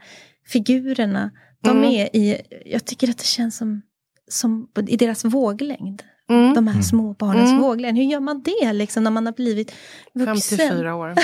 [0.48, 1.32] figurerna.
[1.64, 1.84] De Mm.
[1.90, 3.82] är i, jag tycker att det känns som,
[4.28, 6.04] som i deras våglängd.
[6.30, 6.54] Mm.
[6.54, 7.62] De här små barnens Mm.
[7.62, 7.98] våglängd.
[7.98, 9.74] Hur gör man det liksom när man har blivit
[10.14, 10.58] vuxen?
[10.58, 11.16] 54 år.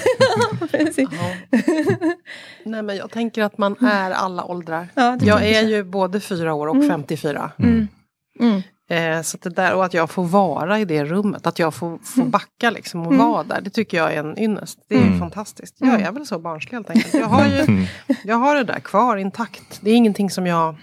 [2.66, 4.88] Nej men jag tänker att man är alla åldrar.
[4.94, 5.64] Ja, det Jag är jag.
[5.70, 6.90] ju både fyra år och Mm.
[6.90, 7.52] 54.
[8.90, 9.04] Mm.
[9.04, 9.18] Mm.
[9.18, 11.74] Eh, så att det där, och att jag får vara i det rummet, att jag
[11.74, 13.28] får, får backa liksom och Mm.
[13.28, 13.62] vara där.
[13.62, 14.80] Det tycker jag är en ynnest.
[14.90, 15.20] Det är Mm.
[15.20, 15.76] fantastiskt.
[15.80, 17.14] Jag är väl så barnslig helt enkelt.
[17.14, 17.86] Jag har, ju, Mm.
[18.24, 19.80] jag har det där kvar intakt.
[19.82, 20.76] Det är ingenting som jag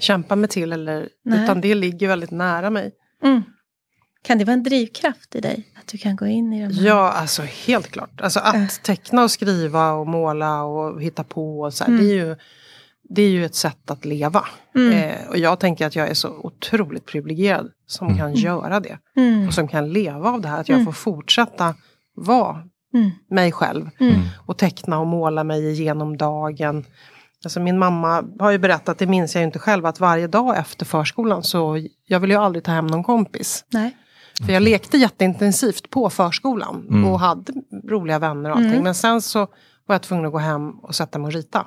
[0.00, 1.44] kämpar mig till, eller, Nej.
[1.44, 2.92] utan det ligger väldigt nära mig.
[3.24, 3.42] Mm.
[4.22, 5.68] Kan det vara en drivkraft i dig?
[5.78, 6.86] Att du kan gå in i de här?
[6.86, 8.20] Ja, alltså helt klart.
[8.20, 8.66] Alltså att Äh.
[8.82, 11.60] teckna och skriva och måla och hitta på.
[11.60, 12.04] Och så här, Mm.
[12.04, 12.36] det, är ju,
[13.14, 14.44] det är ju ett sätt att leva.
[14.74, 14.92] Mm.
[14.92, 18.98] Eh, och jag tänker att jag är så otroligt privilegierad som kan göra det.
[19.16, 19.48] Mm.
[19.48, 20.60] Och som kan leva av det här.
[20.60, 20.84] Att jag Mm.
[20.86, 21.74] får fortsätta
[22.16, 22.62] vara
[22.94, 23.10] Mm.
[23.30, 23.90] mig själv.
[24.00, 24.20] Mm.
[24.46, 26.84] Och teckna och måla mig igenom dagen.
[27.44, 30.58] Alltså min mamma har ju berättat, det minns jag ju inte själv, att varje dag
[30.58, 33.64] efter förskolan så jag ville ju aldrig ta hem någon kompis.
[33.72, 33.96] Nej.
[34.46, 37.04] För jag lekte jätteintensivt på förskolan Mm.
[37.04, 37.52] och hade
[37.88, 38.82] roliga vänner och allting.
[38.82, 39.38] Men sen så
[39.86, 41.66] var jag tvungen att gå hem och sätta mig och rita.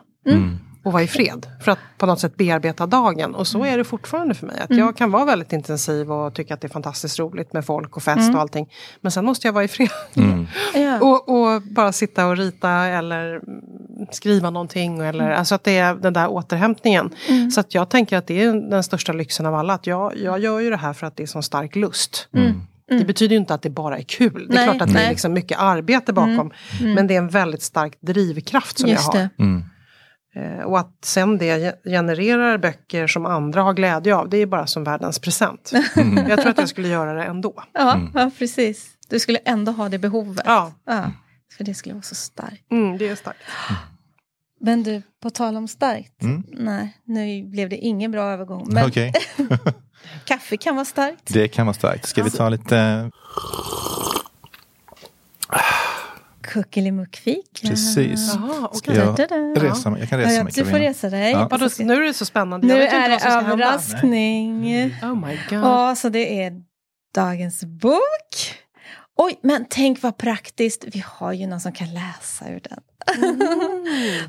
[0.84, 0.88] Mm.
[0.88, 1.48] Och vara i fred.
[1.62, 3.36] För att på något sätt bearbeta dagen.
[3.36, 4.60] Och så är det fortfarande för mig.
[4.60, 7.98] Att Jag kan vara väldigt intensiv och tycka att det är fantastiskt roligt med folk
[7.98, 8.70] och fest och allting.
[9.02, 9.90] Men sen måste jag vara i fred.
[10.16, 10.48] Mm.
[11.02, 13.44] Och, och bara sitta och rita eller mm,
[14.12, 15.00] skriva någonting.
[15.00, 17.10] Eller, Alltså att det är den där återhämtningen.
[17.54, 19.74] Så att jag tänker att det är den största lyxen av alla.
[19.74, 22.28] Att jag, jag gör ju det här för att det är sån stark lust.
[22.90, 24.48] Det betyder ju inte att det bara är kul.
[24.50, 25.10] Det är Nej, klart att det är nej.
[25.10, 26.52] liksom mycket arbete bakom.
[26.82, 29.73] Men det är en väldigt stark drivkraft som Just jag har.
[30.36, 30.60] Mm.
[30.60, 34.30] Eh, och att sen det ge- genererar böcker som andra har glädje av.
[34.30, 35.72] Det är bara som världens present.
[36.28, 37.64] Jag tror att jag skulle göra det ändå.
[37.74, 38.90] Ja, ja, precis.
[39.10, 40.44] Du skulle ändå ha det behovet.
[40.46, 41.12] Ja, Ja,
[41.58, 42.72] för det skulle vara så starkt.
[42.72, 43.40] mm, det är starkt.
[44.60, 46.22] Men du, på tal om starkt.
[46.22, 46.44] Mm.
[46.52, 48.68] Nej, nu blev det ingen bra övergång.
[48.74, 49.14] Men Okej,
[50.26, 51.34] kaffe kan vara starkt.
[51.34, 52.08] det kan vara starkt.
[52.08, 53.10] Ska vi ta lite...
[56.54, 57.68] Kuckelimuckfika.
[57.68, 58.36] Precis.
[58.36, 58.70] Jaha.
[58.74, 59.20] Ska jag
[59.58, 60.00] resa mig?
[60.00, 60.54] Jag kan resa ja, mig.
[60.56, 61.32] du får resa dig.
[61.32, 61.48] Ja.
[61.52, 62.68] Vadå, nu är det så spännande.
[62.68, 64.66] Nu är det överraskning.
[65.04, 65.60] Oh my god.
[65.60, 66.62] Ja, så det är
[67.16, 68.02] dagens bok.
[69.18, 70.86] Oj, men tänk vad praktiskt.
[70.88, 72.80] Vi har ju någon som kan läsa ur den.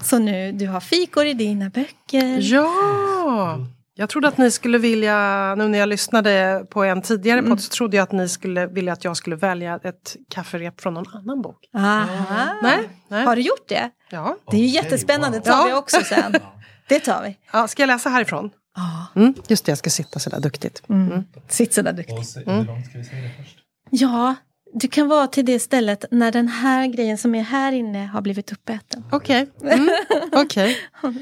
[0.02, 2.38] så nu, du har fikor i dina böcker.
[2.52, 3.66] Ja!
[3.96, 7.50] Jag trodde att ni skulle vilja, nu när jag lyssnade på en tidigare Mm.
[7.50, 10.94] podd så trodde jag att ni skulle vilja att jag skulle välja ett kafferep från
[10.94, 11.58] någon annan bok.
[11.76, 12.58] Aha.
[12.62, 13.24] Nej, nej.
[13.24, 13.90] Har du gjort det?
[14.10, 14.36] Ja.
[14.50, 15.38] Det är ju jättespännande.
[15.38, 16.34] Det tar vi också sen.
[16.88, 17.36] Det tar vi.
[17.52, 18.50] ja, ska jag läsa härifrån?
[18.76, 19.06] Ja.
[19.20, 20.82] Mm, just det, jag ska sitta sådär duktigt.
[20.88, 21.24] Mm.
[21.48, 22.36] Sitt sådär duktigt.
[23.90, 24.34] Ja,
[24.74, 28.20] du kan vara till det stället när den här grejen som är här inne har
[28.20, 29.04] blivit uppäten.
[29.12, 29.50] Okej.
[29.62, 29.90] Mm.
[30.32, 30.76] okej.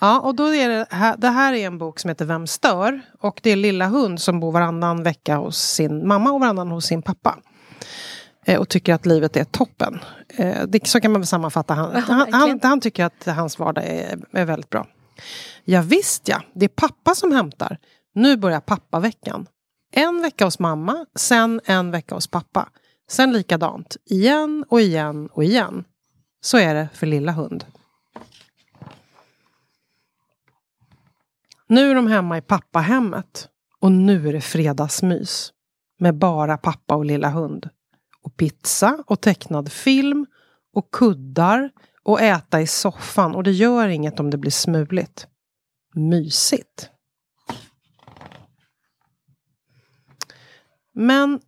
[0.00, 3.00] Ja, och då är det, här, det här är en bok som heter Vem stör?
[3.20, 6.86] Och det är Lilla Hund som bor varannan vecka hos sin mamma och varannan hos
[6.86, 7.38] sin pappa.
[8.44, 9.98] Eh, och tycker att livet är toppen.
[10.28, 11.74] Eh, det, så kan man väl sammanfatta.
[11.74, 14.86] Han, han, han, han tycker att hans vardag är, är väldigt bra.
[15.64, 17.78] Ja, visst ja, det är pappa som hämtar.
[18.14, 19.46] Nu börjar pappaveckan.
[19.92, 22.68] En vecka hos mamma, sen en vecka hos pappa.
[23.08, 25.84] Sen likadant, igen och igen och igen.
[26.40, 27.64] Så är det för lilla hund.
[31.66, 33.48] Nu är de hemma i pappahemmet.
[33.80, 35.52] Och nu är det fredagsmys.
[35.98, 37.68] Med bara pappa och lilla hund.
[38.22, 40.26] Och pizza och tecknad film.
[40.72, 41.70] Och kuddar.
[42.02, 43.34] Och äta i soffan.
[43.34, 45.26] Och det gör inget om det blir smuligt.
[45.94, 46.90] Mysigt.
[50.92, 51.40] Men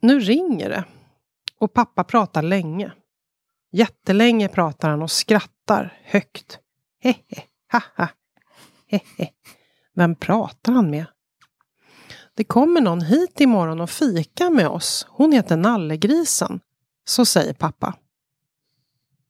[0.00, 0.84] nu ringer det.
[1.58, 2.92] Och pappa pratar länge.
[3.70, 6.58] Jättelänge pratar han och skrattar högt.
[7.00, 8.08] Hehe, haha.
[8.86, 9.30] Hehe.
[9.94, 11.06] Vem pratar han med?
[12.34, 15.06] Det kommer någon hit imorgon och fika med oss.
[15.10, 16.60] Hon heter Nallegrisen.
[17.04, 17.94] Så säger pappa.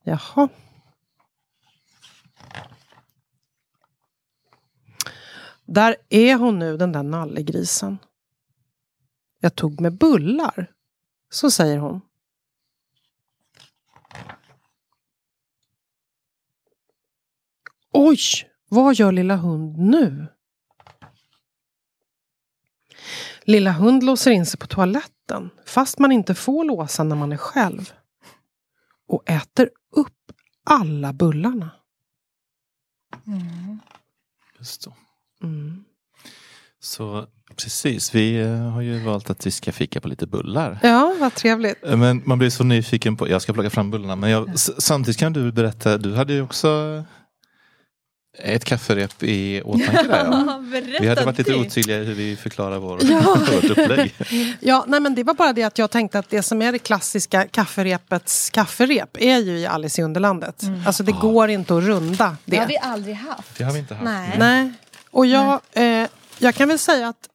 [0.02, 0.48] Jaha.
[5.64, 7.98] Där är hon nu, den där nallegrisen.
[9.40, 10.72] Jag tog med bullar.
[11.30, 12.00] Så säger hon.
[17.92, 18.18] Oj,
[18.68, 20.26] vad gör lilla hund nu?
[23.42, 27.36] Lilla hund låser in sig på toaletten fast man inte får låsa när man är
[27.36, 27.92] själv.
[29.06, 30.32] Och äter upp
[30.64, 31.70] alla bullarna.
[34.58, 34.94] Just så.
[35.42, 35.84] Mm.
[36.78, 40.78] så precis, vi eh, har ju valt att vi ska fika på lite bullar.
[40.82, 41.84] Ja, vad trevligt.
[41.86, 45.18] Eh, Men man blir så nyfiken på, jag ska plocka fram bullarna, men jag, samtidigt
[45.20, 47.04] kan du berätta, du hade ju också
[48.42, 50.24] ett kafferep i åtanke där.
[50.24, 50.62] Ja.
[51.00, 53.36] Vi hade varit lite otydliga i hur vi förklarar vår, Ja.
[53.54, 54.14] vårt upplägg.
[54.60, 56.78] Ja, nej, men det var bara det att jag tänkte att det som är det
[56.78, 60.62] klassiska kafferepets kafferep är ju i Alice i Underlandet.
[60.86, 62.72] Alltså det går inte att runda Det har det.
[62.72, 63.58] vi aldrig haft.
[63.58, 64.04] Det har vi inte haft.
[64.04, 64.34] Nej.
[64.38, 64.72] Nej.
[65.10, 66.06] Och jag, eh,
[66.38, 67.28] jag kan väl säga att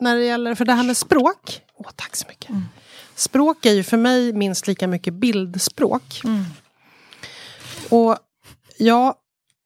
[0.00, 1.60] när det gäller, för det här med språk.
[1.78, 2.50] Åh, tack så mycket.
[3.14, 6.20] Språk är ju för mig minst lika mycket bildspråk.
[7.88, 8.16] Och
[8.78, 9.14] jag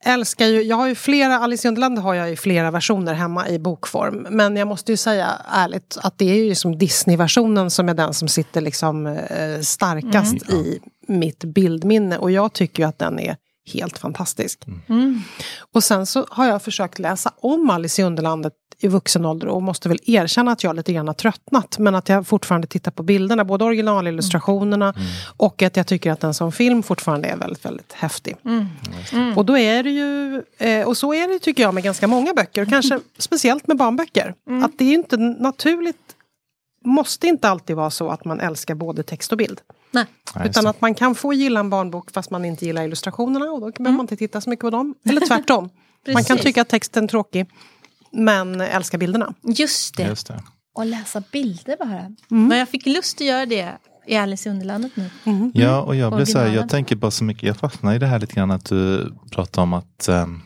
[0.04, 3.48] älskar ju, jag har ju flera, Alice i Underlandet har jag i flera versioner hemma
[3.48, 4.26] i bokform.
[4.30, 8.14] Men jag måste ju säga ärligt att det är ju som Disney-versionen som är den
[8.14, 12.18] som sitter liksom eh, starkast i mitt bildminne.
[12.18, 13.36] Och jag tycker ju att den är
[13.72, 14.64] helt fantastisk.
[14.88, 15.22] Mm.
[15.72, 19.62] Och sen så har jag försökt läsa om Alice i Underlandet i vuxen ålder och
[19.62, 21.78] måste väl erkänna att jag lite grann har tröttnat.
[21.78, 24.94] Men att jag fortfarande tittar på bilderna, både originalillustrationerna
[25.36, 28.36] och att jag tycker att den som film fortfarande är väldigt, väldigt häftig.
[29.36, 32.34] Och då är det ju, eh, och så är det tycker jag med ganska många
[32.34, 34.34] böcker, och kanske speciellt med barnböcker.
[34.64, 36.16] Att det är inte naturligt,
[36.84, 39.60] måste inte alltid vara så att man älskar både text och bild.
[39.90, 40.04] Nej.
[40.44, 43.70] Utan att man kan få gilla en barnbok fast man inte gillar illustrationerna och då
[43.70, 44.94] behöver man inte titta så mycket på dem.
[45.04, 45.70] Eller tvärtom.
[46.12, 47.46] man kan tycka att texten är tråkig
[48.12, 49.34] men älska bilderna.
[49.42, 50.02] Just det.
[50.02, 50.42] Just det.
[50.74, 52.16] Och läsa bilder bara.
[52.28, 55.10] Men jag fick lust att göra det i Alice i Underlandet nu.
[55.54, 58.06] Ja, och jag blir så här, jag tänker bara så mycket, jag fastnar i det
[58.06, 60.42] här lite grann att du pratar om att um,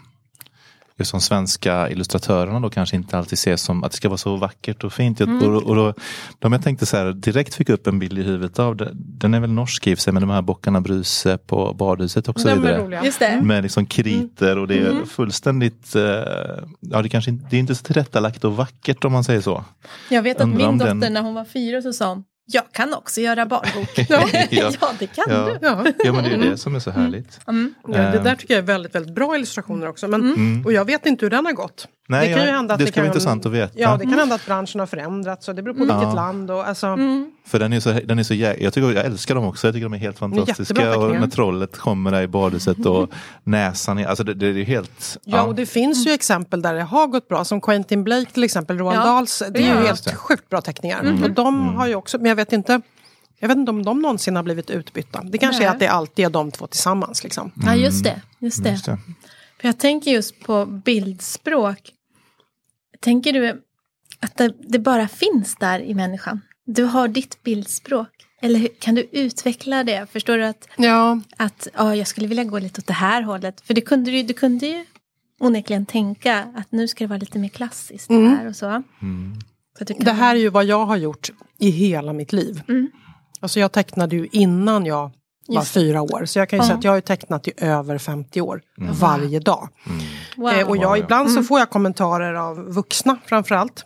[0.98, 4.36] just de svenska illustratörerna då kanske inte alltid ses som att det ska vara så
[4.36, 5.20] vackert och fint.
[5.20, 5.42] Mm.
[5.42, 5.94] Och, och då,
[6.38, 8.90] de jag tänkte så här, direkt fick upp en bild i huvudet av det.
[8.94, 12.48] Den är väl norsk i sig, med de här bockarna Bruse på badhuset och så
[12.48, 13.00] De vidare.
[13.04, 13.40] Just det.
[13.42, 16.02] Med liksom kriter och det är fullständigt, eh,
[16.80, 19.64] ja det kanske inte, det är inte så tillrättalagt och vackert om man säger så.
[20.10, 22.94] Jag vet att min dotter den- när hon var fyra så sa hon jag kan
[22.94, 23.88] också göra barnbok.
[24.08, 24.28] Ja.
[24.50, 25.44] ja, det kan Ja.
[25.44, 25.58] du.
[25.66, 25.84] Ja.
[26.04, 27.40] Ja men det är ju det som är så härligt.
[27.48, 27.74] Mm.
[27.88, 30.08] Ja, det där tycker jag är väldigt, väldigt bra illustrationer också.
[30.08, 30.64] Men, Mm.
[30.64, 31.88] Och jag vet inte hur den har gått.
[32.08, 33.72] Nej, det kan ju ja, hända att det det ska vara intressant att veta.
[33.76, 36.14] Ja, det kan hända att branschen har förändrats och det beror på vilket Ja.
[36.14, 36.50] land.
[36.50, 36.96] Och, alltså,
[37.46, 39.74] För den är så, den är så jä- jag, tycker, jag älskar dem också, jag
[39.74, 40.98] tycker de är helt fantastiska.
[40.98, 43.10] Och när trollet kommer där i badhuset och
[43.44, 45.18] näsan, är, alltså det, det är helt...
[45.24, 47.44] Ja, och det finns ju exempel där det har gått bra.
[47.44, 49.04] Som Quentin Blake till exempel, Roald Ja.
[49.04, 49.42] Dahls.
[49.50, 49.86] Det är ju Ja.
[49.86, 51.18] helt sjukt bra teckningar.
[51.24, 52.80] Och de har ju också, men jag vet inte
[53.38, 55.22] jag vet inte om de någonsin har blivit utbytta.
[55.24, 55.68] Det kanske Nej.
[55.68, 57.24] är att det alltid är de två tillsammans.
[57.24, 57.50] Liksom.
[57.66, 58.20] Ja, just det.
[58.38, 58.70] Just det.
[58.70, 58.98] Just det.
[59.64, 61.92] Jag tänker just på bildspråk.
[63.00, 63.62] Tänker du
[64.20, 66.40] att det, det bara finns där i människan?
[66.66, 68.08] Du har ditt bildspråk.
[68.40, 70.06] Eller hur, kan du utveckla det?
[70.12, 73.60] Förstår du att, Ja, att ja, jag skulle vilja gå lite åt det här hållet?
[73.60, 74.84] För det kunde du, du kunde ju
[75.40, 78.36] onekligen tänka att nu ska det vara lite mer klassiskt Mm.
[78.36, 78.66] här och så.
[79.02, 79.34] Mm.
[79.78, 82.62] så det här är ju vad jag har gjort i hela mitt liv.
[82.68, 82.90] Mm.
[83.40, 85.10] Alltså jag tecknade ju innan jag
[85.46, 86.24] var fyra år.
[86.24, 88.60] Så jag kan ju säga att jag har tecknat i över 50 år.
[88.76, 89.68] Varje dag.
[90.36, 90.48] wow.
[90.52, 91.04] Eh, och jag, Ja, ja.
[91.04, 93.84] ibland så får jag kommentarer av vuxna framförallt.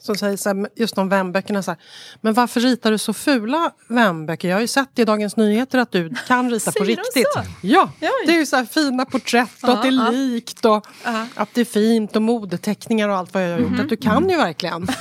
[0.00, 1.80] Som säger så här, just om vänböckerna så här,
[2.20, 4.48] men varför ritar du så fula vänböcker?
[4.48, 7.26] Jag har ju sett i Dagens Nyheter att du kan rita på riktigt.
[7.34, 7.40] så?
[7.62, 8.08] Ja, Oj.
[8.26, 10.10] det är ju så här fina porträtt och Ja, att det är ja.
[10.10, 11.26] likt och Ja.
[11.34, 13.80] att det är fint och modeteckningar och allt vad jag har gjort.
[13.80, 14.86] Att du kan ju verkligen.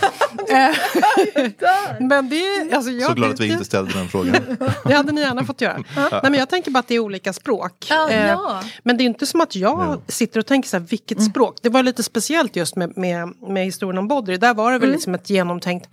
[1.99, 4.57] Men det är, alltså jag, Så glad att vi inte ställde den frågan.
[4.85, 5.83] det hade ni gärna fått göra.
[5.95, 7.91] Nej, men jag tänker bara att det är olika språk.
[7.91, 8.63] Eh, ja.
[8.83, 10.01] Men det är inte som att jag Ja.
[10.07, 11.57] sitter och tänker så här, vilket språk?
[11.61, 14.37] Det var lite speciellt just med, med, med historien om Bodri.
[14.37, 15.89] Där var det väl liksom ett genomtänkt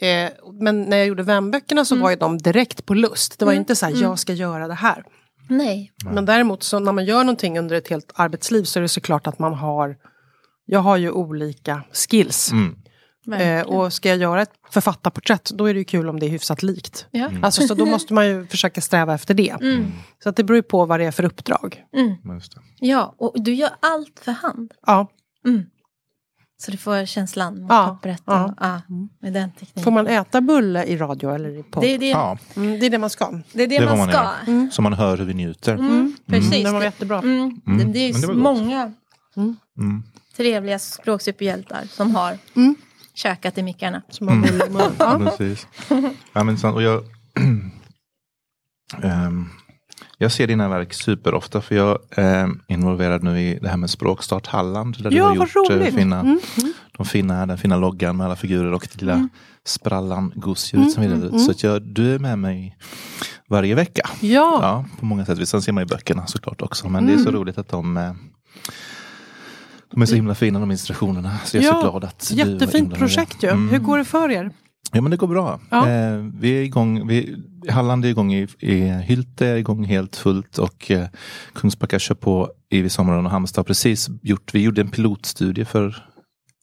[0.00, 3.38] eh, men när jag gjorde vänböckerna så var ju de direkt på lust.
[3.38, 5.04] Det var inte så här, jag ska göra det här.
[5.48, 5.92] Nej.
[6.04, 9.26] Men däremot så när man gör någonting under ett helt arbetsliv så är det såklart
[9.26, 9.96] att man har
[10.64, 12.52] Jag har ju olika skills.
[12.52, 12.76] Mm.
[13.32, 16.30] Eh, och ska jag göra ett författarporträtt då är det ju kul om det är
[16.30, 17.06] hyfsat likt.
[17.10, 17.30] ja.
[17.42, 19.50] Alltså, så då måste man ju försöka sträva efter det.
[19.50, 19.92] Mm.
[20.22, 21.84] Så att det beror ju på vad det är för uppdrag.
[22.34, 22.60] Just det.
[22.78, 24.72] ja, och du gör allt för hand.
[24.86, 25.06] Ja.
[26.56, 26.62] Mm.
[26.64, 28.54] Så du får känslan mot Ja, pappret och, ja.
[28.60, 28.80] ja,
[29.20, 29.82] med den tekniken.
[29.82, 31.82] Får man äta bulle i radio eller i podd?
[31.82, 33.30] det, är det, Ja, Mm, det är det man ska.
[33.52, 34.30] det är det, det man man ska.
[34.46, 34.70] Mm.
[34.72, 35.76] så man hör hur vi njuter.
[36.26, 36.64] Precis.
[36.64, 37.18] Det var Det, jättebra.
[37.18, 37.78] mm, Mm.
[37.78, 38.92] det, det är det ju var många
[39.36, 40.02] Mm.
[40.36, 42.74] trevliga språksuperhjältar som har Mm.
[43.14, 44.02] käkat i mickarna.
[44.08, 44.92] Som har bulle i munnen.
[44.98, 45.18] Ja.
[45.18, 45.66] Precis.
[46.32, 46.74] Ja, men sant.
[46.76, 47.04] Och jag,
[49.02, 49.48] Ehm,
[50.18, 54.46] jag ser dina verk superofta för jag är involverad nu i det här med Språkstart
[54.46, 54.96] Halland.
[55.02, 55.94] Där du Ja, har vad gjort eh, roligt.
[55.94, 56.40] fina, Mm.
[56.96, 59.28] de fina, den fina loggan med alla figurer och det lilla Mm.
[59.64, 61.40] sprallan gosedjuret som delar ut.
[61.40, 62.76] Så att jag, du är med mig
[63.48, 64.10] varje vecka.
[64.20, 64.58] Ja.
[64.62, 65.48] Ja, på många sätt.
[65.48, 66.88] Sen ser man ju böckerna såklart också.
[66.88, 67.34] Men det är så Mm.
[67.40, 68.12] roligt att de eh,
[69.90, 71.38] de är så himla fina de illustrationerna.
[71.44, 73.48] Så jag är Ja, så glad att du Jättefint projekt ju.
[73.48, 73.68] Mm.
[73.68, 74.50] Hur går det för er?
[74.96, 75.60] Ja men det går bra.
[75.70, 75.88] Ja.
[75.90, 77.36] Eh, vi är igång, vi,
[77.68, 81.06] Halland är igång i, i Hylte är igång helt fullt och eh,
[81.54, 86.04] Kungsbacka kör på i sommaren och Halmstad har precis gjort, vi gjorde en pilotstudie för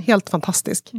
[0.00, 0.92] helt fantastisk.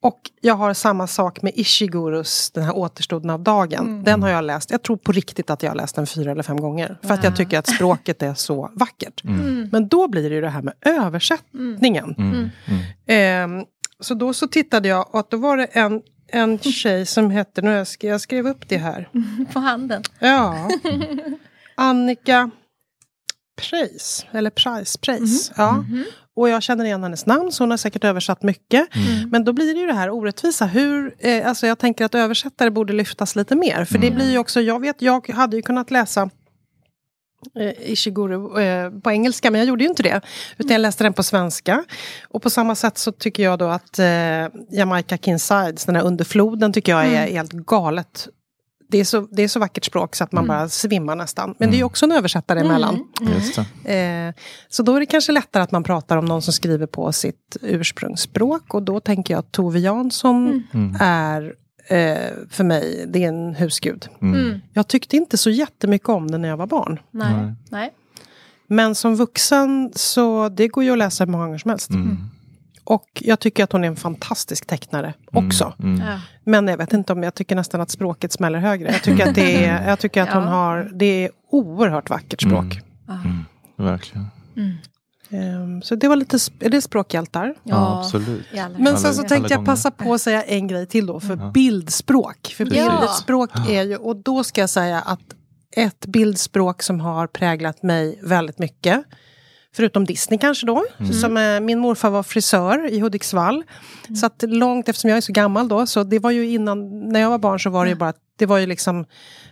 [0.00, 4.04] Och jag har samma sak med Ishigurus, den här återstoden av dagen.
[4.04, 6.42] Den har jag läst, jag tror på riktigt att jag har läst den fyra eller
[6.42, 6.98] fem gånger.
[7.02, 9.24] För att jag tycker att språket är så vackert.
[9.72, 12.14] Men då blir det ju det här med översättningen.
[12.18, 12.50] Mm.
[12.66, 12.80] Mm.
[13.06, 13.64] Ehm,
[14.00, 17.62] så då så tittade jag och att då var det en, en tjej som hette,
[17.62, 19.08] nu jag skrev, jag skrev upp det här.
[19.52, 20.02] På handen.
[20.18, 20.70] Ja.
[21.74, 22.50] Annika
[23.56, 25.52] Preis, eller Price, Preis.
[25.56, 25.84] Ja.
[26.36, 28.88] Och jag känner igen hennes namn, så hon har säkert översatt mycket.
[29.30, 30.66] Men då blir det ju det här orättvisa.
[30.66, 33.84] Hur, eh, alltså jag tänker att översättare borde lyftas lite mer.
[33.84, 36.30] För det blir ju också, jag vet, jag hade ju kunnat läsa
[37.58, 40.20] eh, Ishiguro eh, på engelska, men jag gjorde ju inte det.
[40.58, 41.84] Utan jag läste den på svenska.
[42.28, 44.06] Och på samma sätt så tycker jag då att eh,
[44.70, 48.28] Jamaica Kinsides, den här underfloden, tycker jag är helt galet.
[48.94, 51.54] Det är, så, det är så vackert språk så att man bara svimmar nästan.
[51.58, 53.04] Men det är ju också en översättare emellan.
[53.34, 53.94] Just det.
[53.94, 54.34] Eh,
[54.68, 57.56] så då är det kanske lättare att man pratar om någon som skriver på sitt
[57.62, 58.74] ursprungsspråk.
[58.74, 60.62] Och då tänker jag att Tove Jansson
[61.00, 61.54] är
[61.88, 62.16] eh,
[62.50, 64.08] för mig, det är en husgud.
[64.22, 64.60] Mm.
[64.72, 67.00] Jag tyckte inte så jättemycket om den när jag var barn.
[67.10, 67.54] Nej.
[67.70, 67.92] Nej.
[68.66, 71.90] Men som vuxen så det går ju att läsa hur många gånger som helst.
[71.90, 72.16] Mm.
[72.84, 75.74] Och jag tycker att hon är en fantastisk tecknare också.
[75.82, 76.06] Mm.
[76.06, 76.20] Ja.
[76.44, 78.92] Men jag vet inte om jag tycker nästan att språket smäller högre.
[78.92, 80.48] Jag tycker att, det är, jag tycker att hon Ja.
[80.48, 82.80] har, det är oerhört vackert språk.
[83.08, 83.44] Mm.
[83.76, 84.26] Verkligen.
[85.30, 87.54] Ehm, så det var lite, är det språkhjältar?
[87.62, 88.44] Ja, absolut.
[88.52, 91.06] i allra Men sen så alla tänkte jag passa på att säga en grej till
[91.06, 92.54] då, för bildspråk.
[92.56, 92.98] För Ja.
[93.00, 95.20] bildspråk är ju, och då ska jag säga att
[95.76, 99.04] ett bildspråk som har präglat mig väldigt mycket,
[99.76, 100.84] förutom Disney kanske då,
[101.20, 103.62] som eh, min morfar var frisör i Hudiksvall.
[104.20, 107.20] Så att långt, eftersom jag är så gammal då, så det var ju innan, när
[107.20, 109.04] jag var barn så var det ju bara, det var ju liksom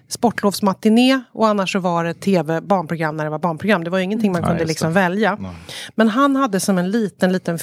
[0.08, 3.84] sportlovsmatiné och annars så var det tv, barnprogram när det var barnprogram.
[3.84, 5.36] Det var ju ingenting man Ja, kunde liksom välja.
[5.40, 5.50] Nej.
[5.94, 7.58] Men han hade som en liten, liten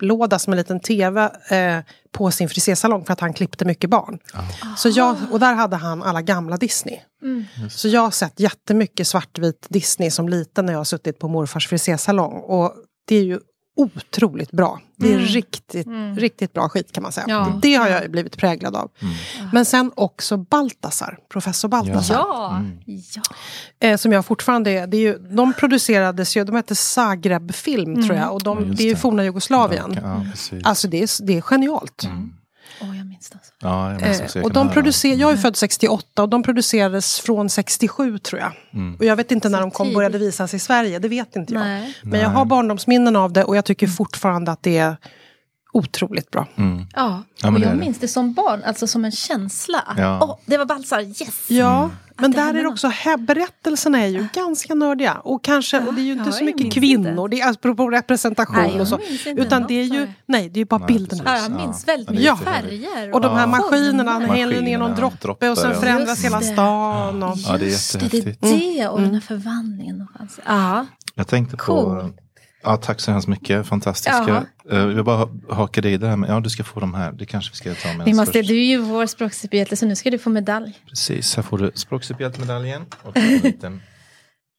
[0.00, 1.78] filmlåda, som en liten tv eh,
[2.12, 4.18] på sin frisersalong för att han klippte mycket barn.
[4.76, 7.00] Så jag, och där hade han alla gamla Disney.
[7.70, 11.68] Så jag har sett jättemycket svartvit Disney som liten när jag har suttit på morfars
[11.68, 12.32] frisersalong.
[12.32, 12.72] Och
[13.08, 13.40] det är ju
[13.76, 14.80] otroligt bra.
[14.96, 15.86] Det är riktigt,
[16.16, 17.26] riktigt bra skit kan man säga.
[17.28, 17.58] Ja.
[17.62, 18.90] Det har jag blivit präglad av.
[19.52, 22.14] Men sen också Baltasar, professor Baltasar.
[22.14, 22.62] Ja.
[22.86, 23.22] ja.
[23.88, 28.02] Eh, som jag fortfarande är, det är ju, de producerades ju, de hette Zagreb Film
[28.06, 28.32] tror jag.
[28.32, 29.00] Och de, Ja, just det är ju det.
[29.00, 29.98] forna Jugoslavien.
[30.64, 32.08] Alltså det är, det är genialt.
[32.80, 33.34] Jag minns det.
[33.36, 33.52] Alltså.
[33.60, 36.42] ja, jag minns också, Eh, jag och de producer, jag är född 68 och de
[36.42, 38.52] producerades från 67 tror jag.
[38.98, 41.62] Och jag vet inte när de kom, började visas i Sverige, det vet inte jag.
[41.62, 41.94] Nej.
[42.02, 44.96] Men jag har barndomsminnen av det och jag tycker fortfarande att det är
[45.72, 46.46] otroligt bra.
[46.56, 46.86] Mm.
[46.94, 49.78] Ja, och jag minns det som barn, alltså som en känsla.
[49.86, 50.18] att, Ja.
[50.22, 51.50] Åh, det var balsar, yes!
[51.50, 55.14] Ja, men där är det också, he- berättelserna är ju ganska nördiga.
[55.14, 58.56] Och kanske, och det är ju inte ja, så mycket kvinnor, det är apropå representation
[58.56, 58.98] Nej, och så.
[59.26, 60.12] Utan det är ju, det.
[60.26, 61.22] nej det är ju bara Nej, bilderna.
[61.26, 61.56] Ja, jag Ja.
[61.66, 63.14] minns väldigt Ja, mycket är färger.
[63.14, 63.46] Och de här Ja.
[63.46, 65.80] maskinerna, han häller ner någon droppe droppar, och sen ja.
[65.80, 67.22] förändras hela stan.
[67.22, 68.76] Och, Ja, det är Just det, det är jättehäftigt.
[68.76, 70.06] det och den här förvandlingen.
[70.18, 70.40] Fanns.
[70.46, 70.86] Ja.
[71.14, 72.10] Jag tänkte på...
[72.66, 73.66] Ja, tack så hemskt mycket.
[73.66, 74.46] Fantastiska.
[74.72, 76.94] Uh, jag vill bara haka dig i det här med, ja du ska få de
[76.94, 77.12] här.
[77.12, 78.48] Det kanske vi ska ta med Vi måste, först.
[78.48, 80.72] du är ju vår språksuperhjälte så nu ska du få medalj.
[80.88, 82.82] Precis, här får du språksuperhjältemedaljen.
[83.02, 83.82] Och en liten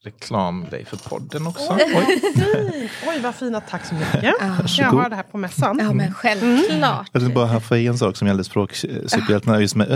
[0.07, 1.73] reklamgrej för podden också.
[1.73, 2.21] Oj.
[3.07, 4.23] Oj vad fina, tack så mycket.
[4.23, 5.01] Jag Varsågod.
[5.01, 5.79] har det här på mässan.
[5.81, 7.09] Ja men självklart.
[7.11, 9.87] Jag vill bara haffa i en sak som gällde språksuperhjältarna, just med.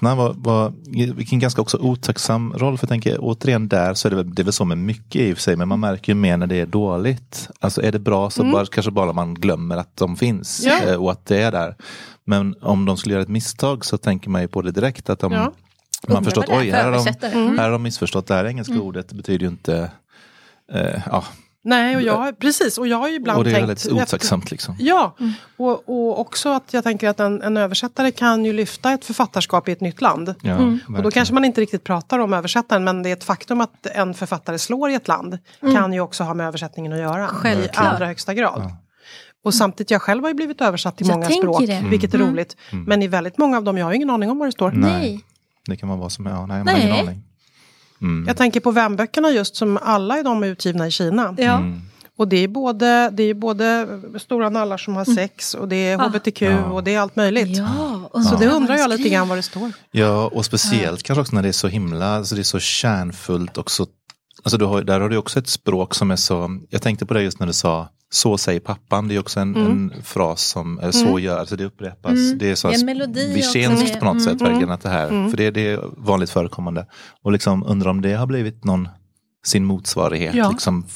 [0.00, 0.72] Var, var,
[1.14, 2.78] vilken ganska också otacksam roll.
[2.78, 5.20] För jag tänker återigen där så är det väl, det är väl så med mycket
[5.20, 5.56] i och för sig.
[5.56, 7.48] Men man märker ju mer när det är dåligt.
[7.60, 10.62] Alltså är det bra så bara, kanske bara man glömmer att de finns.
[10.66, 10.78] Ja.
[10.86, 11.74] eh, Och att det är där.
[12.24, 15.10] Men om de skulle göra ett misstag så tänker man ju på det direkt.
[15.10, 15.52] Att de, Ja.
[16.08, 17.26] Man förstått, oj, här har, de.
[17.26, 17.58] Mm.
[17.58, 18.26] här har de missförstått.
[18.26, 19.90] Det här engelska ordet betyder ju inte...
[20.72, 21.24] Eh, ja,
[21.64, 22.78] Nej, och jag, precis.
[22.78, 23.68] Och jag har ju ibland och det är tänkt...
[23.68, 24.76] väldigt otacksamt liksom.
[24.78, 25.16] Ja,
[25.56, 29.68] och, och också att jag tänker att en, en översättare kan ju lyfta ett författarskap
[29.68, 30.34] i ett nytt land.
[30.42, 30.56] Ja,
[30.96, 33.86] Och då kanske man inte riktigt pratar om översättaren men det är ett faktum att
[33.86, 37.24] en författare slår i ett land kan ju också ha med översättningen att göra.
[37.24, 37.86] I Självklart.
[37.86, 38.72] allra högsta grad.
[39.44, 41.84] Och samtidigt, jag själv har ju blivit översatt till Jag många språk, det.
[41.90, 42.56] vilket är roligt.
[42.70, 44.70] Men i väldigt många av dem, jag har ju ingen aning om vad det står.
[44.70, 45.24] Nej.
[45.70, 46.82] Det kan vara vad som är, ja, nej, Nej.
[46.82, 47.22] ingen aning.
[48.02, 48.24] Mm.
[48.26, 51.34] Jag tänker på vänböckerna just som alla är de utgivna i Kina.
[51.38, 51.56] Ja.
[51.56, 51.80] Mm.
[52.16, 53.86] Och det är både, det är både
[54.18, 56.64] stora nallar som har sex och det är hbtq Ja.
[56.64, 57.56] och det är allt möjligt.
[57.58, 59.72] Ja, och Så det undrar jag lite grann vad det står.
[59.90, 63.56] Ja, och speciellt kanske också när det är så himla, alltså det är så kärnfullt
[63.56, 63.86] och så,
[64.44, 67.14] alltså du har, där har du också ett språk som är så, jag tänkte på
[67.14, 70.78] det just när du sa så säger pappan, det är också en, en fras som,
[70.80, 72.12] eh, så gör, alltså det upprepas.
[72.36, 73.98] Det är så Det är melodi vicenskt också.
[73.98, 74.52] på något sätt, Mm.
[74.52, 76.86] verkligen att det här, för det, det är vanligt förekommande.
[77.22, 78.88] Och liksom undrar om det har blivit någon
[79.46, 80.50] sin motsvarighet, Ja.
[80.50, 80.86] liksom,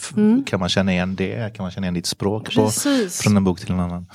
[0.47, 2.71] kan man känna igen det, kan man känna igen ditt språk på,
[3.11, 4.07] från en bok till en annan.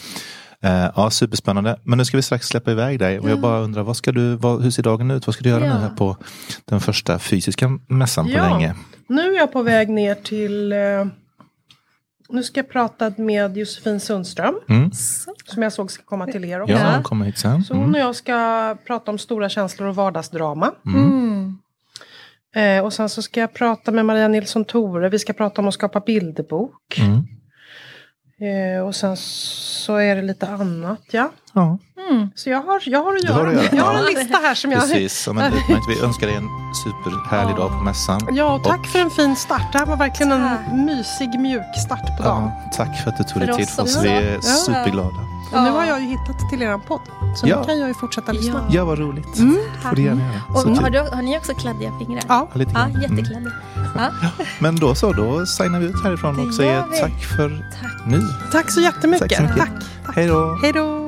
[0.64, 1.80] Eh, ja, superspännande.
[1.84, 3.20] Men nu ska vi strax släppa iväg dig.
[3.20, 5.28] Och jag bara undrar, vad ska du, vad, hur ser dagen ut?
[5.28, 6.18] Vad ska du göra nu här på
[6.66, 8.76] den första fysiska mässan på länge?
[9.08, 10.72] Nu är jag på väg ner till...
[10.72, 10.78] Eh,
[12.30, 14.56] nu ska jag prata med Josefin Sundström.
[14.70, 14.92] Mm.
[15.46, 16.74] Som jag såg ska komma till er också.
[16.74, 17.64] Ja, kom hit sen.
[17.64, 17.94] Så hon Mm.
[17.96, 20.72] och jag ska prata om stora känslor och vardagsdrama.
[20.86, 21.58] Mm.
[22.56, 25.10] Eh, och sen så ska jag prata med Maria Nilsson Tore.
[25.10, 27.00] Vi ska prata om att skapa bilderbok.
[28.42, 28.78] Mm.
[28.78, 31.30] Eh, och sen så är det lite annat, ja.
[31.54, 31.78] Ja,
[32.36, 33.50] Så jag har, jag har att Du har göra.
[33.60, 33.76] att göra.
[33.76, 34.20] Jag har en Ja.
[34.20, 34.82] lista här som jag...
[34.82, 35.24] precis.
[35.28, 35.52] Ja, men,
[35.90, 36.48] vi önskar dig en
[36.84, 38.22] superhärlig dag på mässan.
[38.32, 39.72] Ja, och tack för en fin start.
[39.72, 42.44] Det här var verkligen en mysig, mjuk start på dagen.
[42.44, 44.04] Ja, tack för att du tog dig tid oss för oss.
[44.04, 44.42] Vi är Ja.
[44.42, 45.18] superglada.
[45.54, 47.02] Och nu har jag ju hittat till er podd.
[47.36, 47.60] Så Ja.
[47.60, 48.68] nu kan jag ju fortsätta lyssna.
[48.70, 49.38] Ja, vad roligt.
[49.38, 49.58] Mm.
[49.82, 50.42] får du gärna göra.
[50.50, 52.24] Och har, du, har ni också kladdiga fingrar?
[52.28, 52.48] Ja.
[52.54, 53.20] Ja, lite Ja, grann.
[53.20, 53.54] Mm.
[54.60, 57.50] Men då så, då signar vi ut härifrån och säger tack för
[57.82, 58.08] tack.
[58.08, 58.22] nu.
[58.52, 59.30] Tack så jättemycket.
[59.30, 60.16] Tack, tack, tack.
[60.16, 60.60] Hej då.
[60.62, 61.08] Hej då.